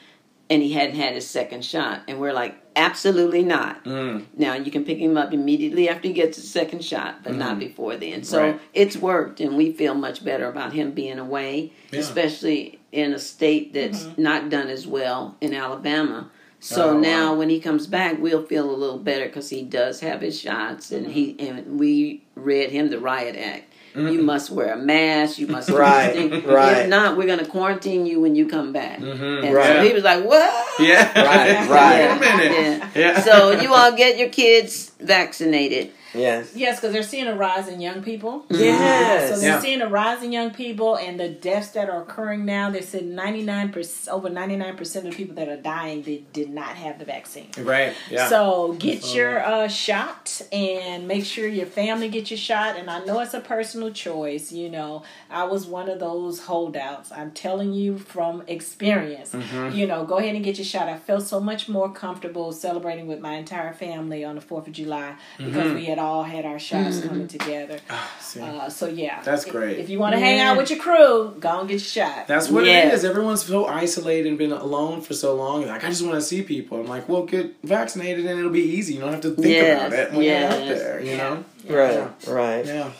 [0.49, 3.83] and he hadn't had his second shot, and we're like, absolutely not.
[3.85, 4.25] Mm.
[4.35, 7.57] Now you can pick him up immediately after he gets his second shot, but not
[7.57, 7.59] mm.
[7.59, 8.23] before then.
[8.23, 8.59] So Right.
[8.73, 11.99] it's worked, and we feel much better about him being away, Yeah.
[11.99, 14.21] especially in a state that's mm-hmm.
[14.21, 16.31] not done as well in Alabama.
[16.59, 16.99] So Oh, wow.
[16.99, 20.39] now when he comes back, we'll feel a little better because he does have his
[20.39, 21.13] shots, and mm-hmm.
[21.13, 23.68] he and we read him the riot act.
[23.95, 25.39] You must wear a mask.
[25.39, 26.15] You must Right,
[26.45, 26.77] right.
[26.83, 28.99] If not, we're going to quarantine you when you come back.
[28.99, 29.45] Mhm.
[29.45, 29.77] And Right.
[29.77, 31.03] so he was like, "What?" Yeah.
[31.21, 31.97] Right, right.
[31.99, 32.83] Yeah, Wait a minute.
[32.95, 33.13] yeah.
[33.13, 33.21] Yeah.
[33.21, 35.91] So you all get your kids vaccinated.
[36.13, 36.55] Yes.
[36.55, 38.45] Yes, because they're seeing a rise in young people.
[38.49, 39.29] Yes.
[39.29, 39.59] So they're Yeah.
[39.61, 42.69] seeing a rise in young people, and the deaths that are occurring now.
[42.69, 46.01] They said ninety nine percent, over ninety nine percent of the people that are dying,
[46.03, 47.49] they did not have the vaccine.
[47.57, 47.93] Right.
[48.09, 48.27] Yeah.
[48.27, 52.75] So get your uh, shot and make sure your family get your shot.
[52.77, 54.51] And I know it's a personal choice.
[54.51, 57.11] You know, I was one of those holdouts.
[57.11, 59.31] I'm telling you from experience.
[59.31, 59.75] Mm-hmm.
[59.77, 60.87] You know, go ahead and get your shot.
[60.87, 64.73] I felt so much more comfortable celebrating with my entire family on the Fourth of
[64.73, 65.75] July because Mm-hmm.
[65.75, 67.07] we had all had our shots mm-hmm.
[67.07, 67.79] coming together.
[67.89, 69.77] Ah, see, Uh, so yeah, That's great.
[69.77, 72.27] If, you want to hang out with your crew, go and get your shot.
[72.27, 72.87] That's what Yeah.
[72.87, 73.05] it is.
[73.05, 75.67] Everyone's so isolated and been alone for so long.
[75.67, 76.79] Like, I just want to see people.
[76.79, 78.95] I'm like, well, get vaccinated and it'll be easy.
[78.95, 81.01] You don't have to think Yes, about it when you're out there.
[81.03, 81.43] You know?
[81.67, 82.65] Right, right.
[82.65, 82.91] Yeah.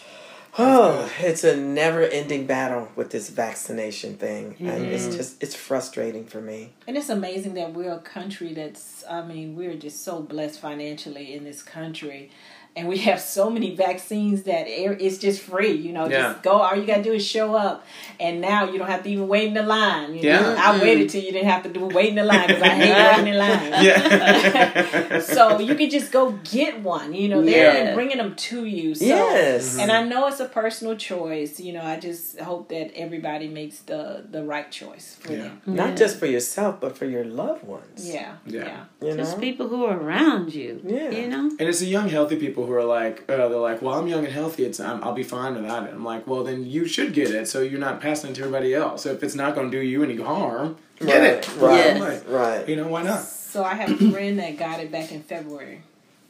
[0.62, 5.16] Oh, it's a never-ending battle with this vaccination thing, and it's mm-hmm.
[5.16, 6.72] just it's frustrating for me.
[6.86, 11.34] And it's amazing that we're a country that's, I mean, we're just so blessed financially
[11.34, 12.32] in this country.
[12.76, 15.72] And we have so many vaccines that it's just free.
[15.72, 16.34] You know, Yeah.
[16.34, 16.52] just go.
[16.52, 17.86] All you gotta do is show up,
[18.20, 20.14] and now you don't have to even wait in the line.
[20.16, 20.30] You know?
[20.30, 20.56] Yeah.
[20.58, 20.82] I mm-hmm.
[20.82, 23.34] waited till you didn't have to do wait in the line because I hate waiting
[23.34, 23.84] in line.
[23.84, 25.20] Yeah.
[25.36, 27.14] so you can just go get one.
[27.14, 27.94] You know, they're Yeah.
[27.96, 28.96] bringing them to you.
[28.96, 29.72] So, Yes.
[29.72, 29.80] Mm-hmm.
[29.82, 31.60] And I know it's a personal choice.
[31.60, 35.40] You know, I just hope that everybody makes the the right choice for Yeah.
[35.40, 35.62] them.
[35.66, 38.10] Not just for yourself, but for your loved ones.
[38.10, 38.36] Yeah.
[38.46, 38.66] Yeah.
[38.66, 38.84] Yeah.
[39.02, 39.24] You know.
[39.24, 40.82] Just people who are around you.
[40.86, 41.10] Yeah.
[41.10, 41.46] You know?
[41.60, 44.24] And it's the young, healthy people who are like, uh, they're like, well, I'm young
[44.26, 44.66] and healthy.
[44.66, 45.94] It's I'm, I'll be fine without it.
[45.94, 48.74] I'm like, well, then you should get it, so you're not passing it to everybody
[48.74, 49.04] else.
[49.04, 51.56] So if it's not going to do you any harm, get Right, it.
[51.58, 52.00] right, Yes.
[52.00, 52.70] Like, right.
[52.70, 53.22] You know why not?
[53.22, 55.82] So I have a friend that got it back in February.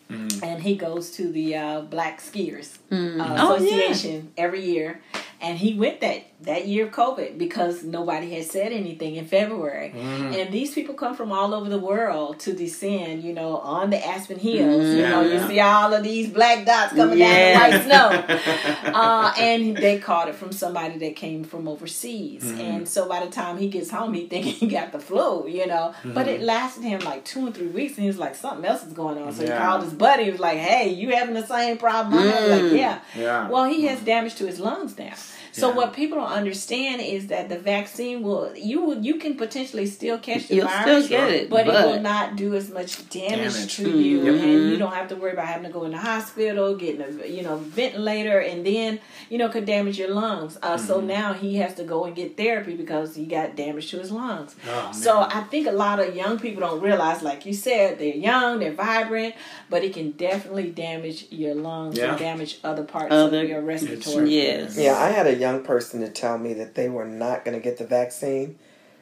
[0.09, 0.43] Mm-hmm.
[0.43, 3.57] And he goes to the uh, Black Skiers uh, Oh, yeah.
[3.57, 5.01] Association every year,
[5.39, 9.91] and he went that that year of COVID because nobody had said anything in February.
[9.93, 10.33] Mm-hmm.
[10.33, 14.05] And these people come from all over the world to descend, you know, on the
[14.05, 14.85] Aspen Hills.
[14.95, 15.41] You know, Yeah.
[15.41, 17.59] you see all of these black dots coming Yeah.
[17.59, 18.91] down the white snow.
[18.93, 22.43] uh, and they caught it from somebody that came from overseas.
[22.43, 22.61] Mm-hmm.
[22.61, 25.67] And so by the time he gets home, he think he got the flu, you
[25.67, 25.93] know.
[26.05, 28.85] But it lasted him like two or three weeks, and he was like, something else
[28.85, 29.33] is going on.
[29.33, 30.25] So he called his buddy.
[30.25, 32.25] He was like, hey, you having the same problem?
[32.25, 32.99] Like, yeah.
[33.15, 33.49] Yeah.
[33.49, 35.13] Well, he has damage to his lungs now.
[35.51, 35.75] So Yeah.
[35.75, 40.17] what people don't understand is that the vaccine will you will you can potentially still
[40.17, 43.09] catch the You'll virus, still get it, but, but, it will not do as much
[43.09, 43.75] damage, Damage.
[43.77, 44.41] to you, Yep.
[44.43, 47.27] and you don't have to worry about having to go in the hospital, getting a
[47.27, 50.57] you know ventilator, and then you know could damage your lungs.
[50.61, 53.99] Uh, So now he has to go and get therapy because he got damage to
[53.99, 54.55] his lungs.
[54.67, 58.15] Oh, So I think a lot of young people don't realize, like you said, they're
[58.15, 59.35] young, they're vibrant,
[59.69, 62.09] but it can definitely damage your lungs Yeah.
[62.11, 64.29] and damage other parts Other- of your respiratory.
[64.29, 64.77] Yes.
[64.77, 67.63] Yeah, I had a young person to tell me that they were not going to
[67.63, 68.57] get the vaccine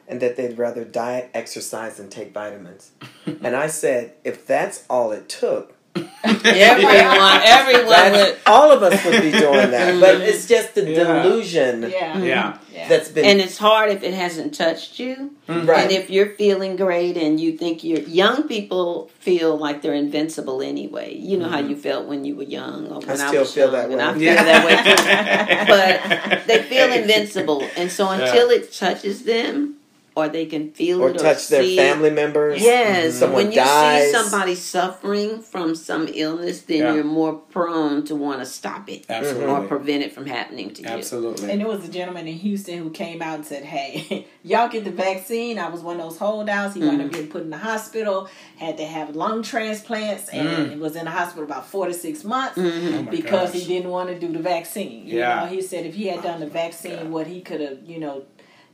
[0.06, 2.92] and that they'd rather diet, exercise, and take vitamins.
[3.26, 5.74] and I said, if that's all it took,
[6.24, 8.38] Everyone, everyone would.
[8.46, 9.98] all of us would be doing that.
[10.00, 11.22] But it's just the Yeah.
[11.22, 12.18] delusion Yeah.
[12.22, 12.58] Yeah.
[12.78, 12.88] Yeah.
[12.88, 13.24] that's been.
[13.24, 15.36] And it's hard if it hasn't touched you.
[15.48, 15.68] Mm-hmm.
[15.68, 15.80] right.
[15.84, 20.62] And if you're feeling great and you think you're young people feel like they're invincible
[20.62, 21.14] anyway.
[21.16, 21.70] You know how mm-hmm.
[21.70, 24.04] you felt when you were young or when I, still was feel young, that way.
[24.04, 24.44] I feel Yeah.
[24.44, 26.38] that way too.
[26.38, 29.77] But they feel invincible, and so until it touches them,
[30.18, 32.60] or they can feel or it, touch their see family members.
[32.60, 34.06] Yes, Someone when you dies.
[34.06, 36.94] see somebody suffering from some illness, then Yeah.
[36.94, 39.44] you're more prone to want to stop it Absolutely.
[39.46, 40.88] or prevent it from happening to you.
[40.88, 41.50] Absolutely.
[41.52, 44.82] And it was a gentleman in Houston who came out and said, Hey, y'all get
[44.84, 45.56] the vaccine.
[45.56, 46.74] I was one of those holdouts.
[46.74, 47.12] He wound up mm.
[47.12, 50.72] getting put in the hospital, had to have lung transplants, and mm.
[50.72, 53.08] it was in the hospital about four to six months mm-hmm.
[53.08, 53.60] Oh because gosh.
[53.60, 55.06] he didn't want to do the vaccine.
[55.06, 55.40] You Yeah.
[55.40, 58.24] know, he said if he had done the vaccine, what he could have, you know,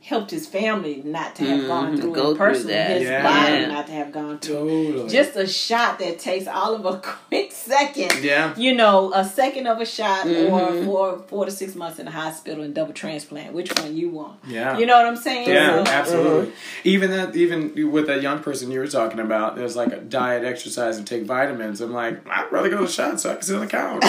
[0.05, 2.91] helped his family not to have gone Mhm, through go it through personally, that.
[2.91, 3.23] his Yeah.
[3.23, 3.65] body Yeah.
[3.67, 4.55] not to have gone through.
[4.55, 4.91] it.
[4.91, 5.09] Totally.
[5.09, 6.97] Just a shot that takes all of a
[7.29, 8.23] quick second.
[8.23, 8.51] yeah.
[8.55, 10.51] You know, a second of a shot Mhm.
[10.51, 13.53] or four four to six months in the hospital and double transplant.
[13.53, 14.35] Which one you want?
[14.47, 14.77] Yeah.
[14.77, 15.49] You know what I'm saying?
[15.49, 16.51] Yeah, So- absolutely.
[16.83, 20.43] Even that, even with that young person you were talking about, there's like a diet,
[20.43, 21.81] exercise, and take vitamins.
[21.81, 24.03] I'm like, I'd rather go to the shot so I can sit on the couch.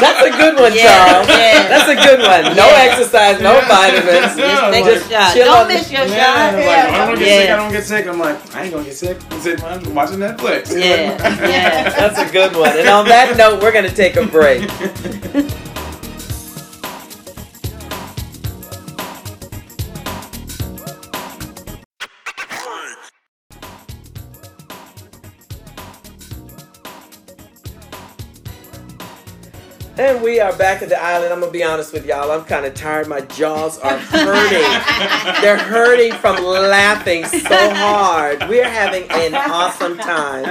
[0.00, 1.28] That's a good one, Yeah, Charles.
[1.28, 1.68] yeah.
[1.68, 2.54] That's a good one.
[2.56, 2.86] No Yeah.
[2.90, 3.68] exercise, no Yeah.
[3.92, 4.38] Vitamins.
[4.38, 5.34] Yeah, Just take like- a shot.
[5.34, 6.54] chill Don't miss the- your Yeah, shot.
[6.54, 7.40] I'm like, I don't get Yeah.
[7.40, 7.50] sick.
[7.50, 8.06] I don't get sick.
[8.06, 9.18] I'm like, I ain't gonna get sick.
[9.30, 10.72] I'm sitting I'm watching Netflix.
[10.72, 10.78] Yeah,
[11.48, 11.90] yeah.
[11.90, 12.76] That's a good one.
[12.78, 14.68] And on that note, we're going to take a break.
[29.98, 31.32] And we are back at the island.
[31.32, 32.30] I'm gonna be honest with y'all.
[32.30, 33.08] I'm kind of tired.
[33.08, 35.40] My jaws are hurting.
[35.42, 38.46] They're hurting from laughing so hard.
[38.46, 40.42] We're having an awesome time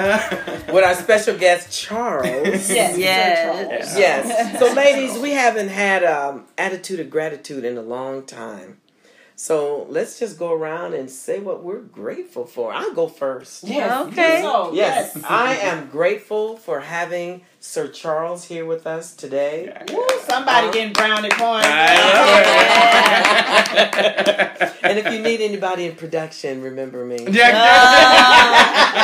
[0.74, 2.72] with our special guest Charles.
[2.72, 2.98] Yes.
[2.98, 3.68] Yes.
[3.70, 4.00] Charles.
[4.00, 4.60] Yes.
[4.60, 8.80] So, ladies, we haven't had um, attitude of gratitude in a long time.
[9.38, 12.72] So let's just go around and say what we're grateful for.
[12.72, 13.66] I'll go first.
[13.66, 14.08] Yes.
[14.08, 14.40] Okay.
[14.42, 19.76] So, Yes, I am grateful for having Sir Charles here with us today.
[19.92, 21.68] Woo, somebody getting brownie points.
[24.84, 27.28] And if you need anybody in production, remember me.
[27.30, 27.52] Yeah.
[27.56, 28.96] Ah.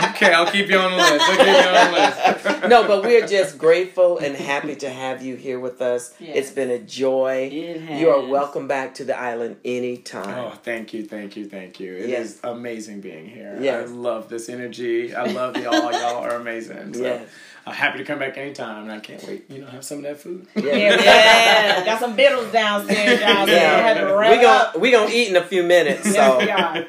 [0.10, 1.20] okay, I'll keep you on the list.
[1.20, 2.39] I'll keep you on the list.
[2.68, 6.14] No, but we're just grateful and happy to have you here with us.
[6.18, 6.36] Yes.
[6.36, 7.48] It's been a joy.
[7.52, 10.38] It You are welcome back to the island anytime.
[10.38, 11.92] Oh, thank you, thank you, thank you.
[11.94, 12.40] It is Yes.
[12.44, 13.58] amazing being here.
[13.60, 13.88] Yes.
[13.88, 15.14] I love this energy.
[15.14, 15.92] I love y'all.
[15.92, 16.94] y'all are amazing.
[16.94, 17.28] So Yes.
[17.66, 19.44] I'm happy to come back anytime, and I can't wait.
[19.50, 20.46] You know, have some of that food.
[20.56, 20.62] Yeah.
[20.62, 21.76] Yeah, we Yeah.
[21.76, 23.48] got, got some biddles downstairs, y'all.
[23.48, 23.76] Yeah.
[23.76, 24.72] we had to We wrap up.
[24.74, 26.12] gon' we gonna eat in a few minutes.
[26.14, 26.46] So we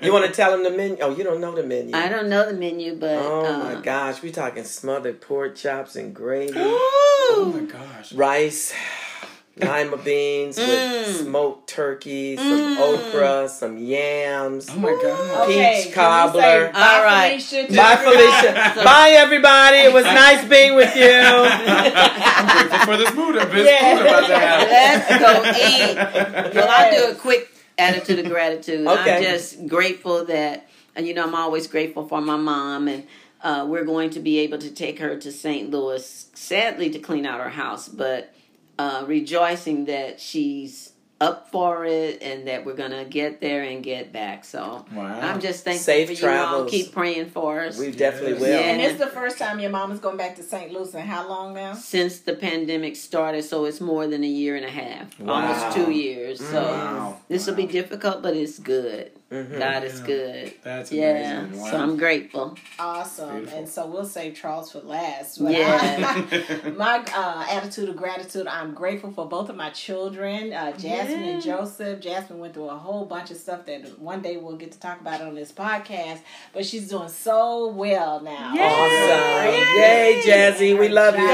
[0.07, 0.97] you want to tell them the menu?
[1.01, 1.95] Oh, you don't know the menu.
[1.95, 5.95] I don't know the menu, but Oh uh, my gosh, we talking smothered pork chops
[5.95, 8.13] and gravy, Oh my gosh.
[8.13, 8.73] rice,
[9.61, 11.23] lima beans with Mm.
[11.23, 12.79] smoked turkey, some Mm.
[12.79, 14.67] okra, some yams.
[14.69, 15.47] Oh my god.
[15.49, 16.71] Okay, Peach can we cobbler.
[16.73, 17.41] bye, All right.
[17.41, 18.17] Felicia, to Bye, everybody?
[18.17, 18.81] Felicia.
[18.83, 19.77] Bye, everybody.
[19.77, 21.11] It was nice being with you.
[21.11, 23.35] I'm grateful for this food.
[23.35, 23.97] This Yeah.
[23.97, 24.69] food about to happen.
[24.69, 25.07] Let's
[26.45, 26.55] go eat.
[26.55, 28.85] Well, I'll do a quick attitude of gratitude.
[28.87, 29.17] Okay.
[29.17, 33.03] I'm just grateful that, and you know, I'm always grateful for my mom, and
[33.43, 35.69] uh, we're going to be able to take her to St.
[35.71, 38.31] Louis, sadly, to clean out her house, but
[38.81, 43.83] uh, rejoicing that she's up for it and that we're going to get there and
[43.83, 44.43] get back.
[44.43, 45.19] So Wow.
[45.21, 46.65] I'm just thankful Safe for you all.
[46.65, 47.77] Keep praying for us.
[47.77, 48.49] We definitely will.
[48.49, 48.71] Yeah.
[48.71, 50.71] And it's the first time your mom is going back to St.
[50.73, 51.73] Louis in how long now?
[51.75, 55.33] Since the pandemic started, so it's more than a year and a half, Wow.
[55.33, 56.39] almost two years.
[56.43, 57.17] So Wow.
[57.29, 59.11] this will be difficult, but it's good.
[59.31, 59.59] Mhm.
[59.59, 60.53] God is good.
[60.61, 61.61] That's Yeah, amazing.
[61.61, 61.71] Wow.
[61.71, 62.57] so I'm grateful.
[62.77, 63.35] Awesome.
[63.37, 63.59] Beautiful.
[63.59, 65.41] And so we'll save Charles for last.
[65.41, 65.77] But Yeah.
[65.81, 71.23] I- my uh, attitude of gratitude, I'm grateful for both of my children, uh, Jasmine
[71.23, 72.01] and Joseph.
[72.01, 74.99] Jasmine went through a whole bunch of stuff that one day we'll get to talk
[74.99, 76.19] about on this podcast,
[76.51, 78.51] but she's doing so well now.
[78.53, 78.67] Yeah.
[78.69, 79.77] Awesome.
[79.81, 80.77] Yay, Jazzy.
[80.77, 81.25] We love you.
[81.25, 81.31] Go,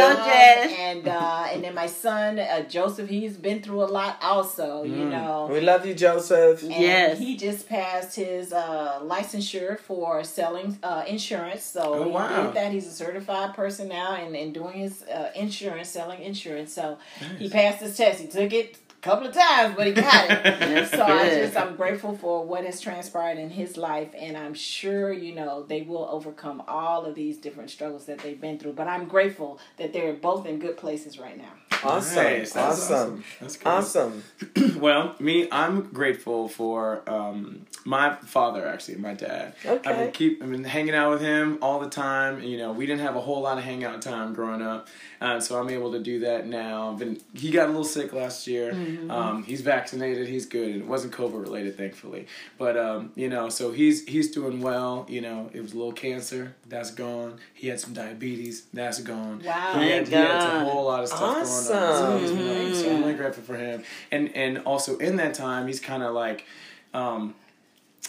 [0.80, 4.84] And uh, and then my son uh, Joseph, he's been through a lot also.
[4.84, 5.12] You Mm.
[5.12, 6.62] know, We love you, Joseph.
[6.64, 7.18] and Yes.
[7.20, 11.64] he just passed his uh, licensure for selling uh, insurance.
[11.64, 12.46] So Oh, he wow.
[12.48, 12.72] did that.
[12.72, 16.74] He's a certified person now and, and doing his uh, insurance, selling insurance.
[16.74, 16.98] So
[17.40, 18.20] he passed his test.
[18.22, 20.88] He took it couple of times, but he got it.
[20.98, 25.12] So I just I'm grateful for what has transpired in his life, and I'm sure
[25.12, 28.74] you know they will overcome all of these different struggles that they've been through.
[28.74, 31.54] But I'm grateful that they're both in good places right now.
[31.84, 32.24] Awesome.
[32.24, 32.54] Nice.
[32.54, 33.24] That's awesome.
[33.40, 33.68] That's good.
[33.68, 34.24] Awesome.
[34.78, 39.54] well, me, I'm grateful for um, my father, actually, my dad.
[39.66, 39.90] Okay.
[39.90, 42.42] I've been keep I've been hanging out with him all the time.
[42.42, 44.88] You know, we didn't have a whole lot of hangout time growing up,
[45.22, 46.92] uh, so I'm able to do that now.
[46.92, 48.72] I've been he got a little sick last year.
[49.10, 50.28] Um, he's vaccinated.
[50.28, 50.72] He's good.
[50.72, 52.28] And it wasn't COVID related, thankfully.
[52.58, 55.06] But um, you know, so he's he's doing well.
[55.10, 56.56] You know, it was a little cancer.
[56.68, 57.40] That's gone.
[57.54, 58.64] He had some diabetes.
[58.74, 59.42] That's gone.
[59.46, 59.80] Wow.
[59.80, 61.46] He had, he had a whole lot of stuff going on.
[61.46, 62.20] So, Awesome.
[62.20, 62.96] he's been so.
[62.96, 63.84] I'm really grateful for him.
[64.12, 66.46] And and also in that time, he's kind of like.
[66.94, 67.36] Um,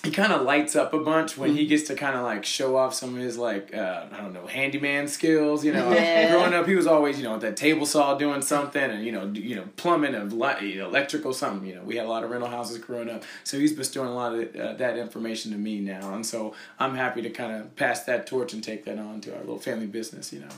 [0.05, 2.77] he kind of lights up a bunch when he gets to kind of like show
[2.77, 5.65] off some of his like uh, I don't know handyman skills.
[5.65, 6.31] You know, Yeah.
[6.31, 9.13] growing up he was always you know at that table saw doing something and you
[9.13, 11.69] know you know plumbing of light, you know, electrical something.
[11.69, 14.15] You know, we had a lot of rental houses growing up, so he's bestowing a
[14.15, 17.75] lot of uh, that information to me now, and so I'm happy to kind of
[17.77, 20.33] pass that torch and take that on to our little family business.
[20.33, 20.49] You know.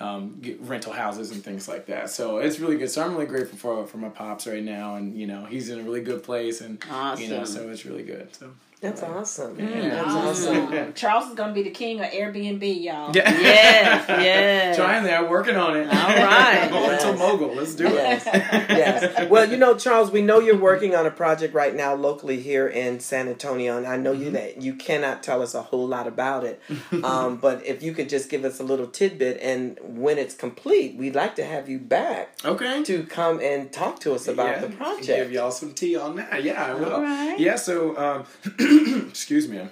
[0.00, 2.10] Um, get rental houses and things like that.
[2.10, 2.90] So it's really good.
[2.90, 5.78] So I'm really grateful for for my pops right now, and you know he's in
[5.78, 6.82] a really good place, and
[7.20, 8.34] you know so it's really good.
[8.34, 9.58] So That's awesome.
[9.58, 9.88] Yeah.
[9.88, 10.56] That's awesome.
[10.66, 10.92] Awesome.
[10.94, 13.10] Charles is gonna be the king of Airbnb, y'all.
[13.16, 13.30] yeah.
[13.40, 14.76] Yes, yes.
[14.76, 15.86] Trying there, working on it.
[15.86, 16.68] All right.
[16.70, 17.54] Going to mogul.
[17.54, 17.94] Let's do it.
[17.94, 19.30] Yes, yes.
[19.30, 22.68] Well, you know, Charles, we know you're working on a project right now locally here
[22.68, 26.06] in San Antonio, and I know you that you cannot tell us a whole lot
[26.06, 26.60] about it.
[27.02, 30.96] Um, but if you could just give us a little tidbit, and when it's complete,
[30.96, 32.82] we'd like to have you back Okay.
[32.84, 34.58] to come and talk to us about yeah.
[34.60, 35.06] the project.
[35.06, 36.42] Give y'all some tea on that.
[36.44, 36.92] Yeah, I will.
[36.92, 37.38] All right.
[37.38, 37.56] Yeah.
[37.56, 38.24] So, um,
[39.08, 39.68] excuse me.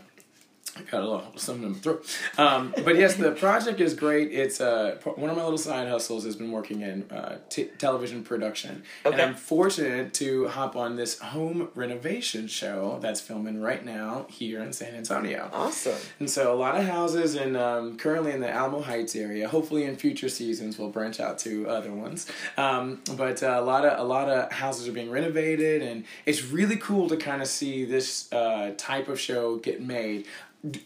[0.76, 2.18] I got a little something in my throat.
[2.38, 4.32] Um, but yes, the project is great.
[4.32, 8.24] It's uh, one of my little side hustles has been working in uh, t- television
[8.24, 14.26] production, and I'm fortunate to hop on this home renovation show that's filming right now
[14.30, 15.50] here in San Antonio.
[15.52, 15.98] Awesome.
[16.18, 19.48] And so a lot of houses and um, currently in the Alamo Heights area.
[19.48, 22.26] Hopefully in future seasons we'll branch out to other ones.
[22.56, 26.44] Um, but uh, a lot of a lot of houses are being renovated, and it's
[26.44, 30.26] really cool to kind of see this uh, type of show get made.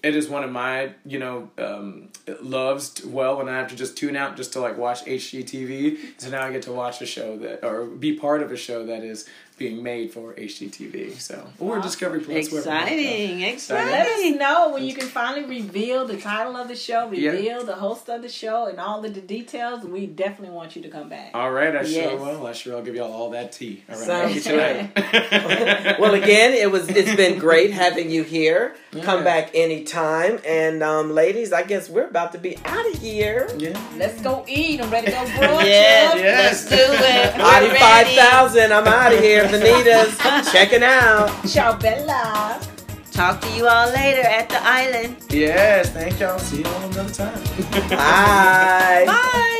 [0.02, 2.08] It is one of my you know um,
[2.40, 2.90] loves.
[2.90, 6.30] t- Well, when I have to just tune out just to like watch HGTV, so
[6.30, 9.02] now I get to watch a show that or be part of a show that
[9.02, 11.18] is being made for HGTV.
[11.18, 12.50] So or Discovery Plus.
[12.52, 13.46] wherever it might.
[13.54, 17.30] Exciting, Let us know when you can finally reveal the title of the show, Yeah.
[17.30, 19.84] reveal the host of the show, and all of the details.
[19.84, 21.30] We definitely want you to come back.
[21.34, 22.46] All right, I sure will.
[22.46, 23.82] I sure will give y'all all that tea.
[23.88, 24.56] All right, Sounds I'll get you
[24.92, 25.98] that.
[26.00, 26.88] well, again, it was.
[26.88, 28.76] It's been great having you here.
[29.02, 33.48] Come back anytime, and um, ladies, I guess we're about to be out of here.
[33.58, 33.78] yeah.
[33.96, 34.80] Let's go eat.
[34.80, 35.64] I'm ready to go brunch.
[35.64, 36.14] Yes.
[36.18, 36.70] Yes.
[36.70, 37.40] let's do it.
[37.40, 38.72] Audi five thousand.
[38.72, 39.45] I'm out of here.
[39.50, 41.30] Vanitas checking out.
[41.48, 42.60] Ciao, Bella.
[43.12, 45.16] Talk to you all later at the island.
[45.30, 46.38] Yes, thank y'all.
[46.38, 47.42] See y'all another time.
[47.88, 49.04] Bye.
[49.06, 49.52] Bye.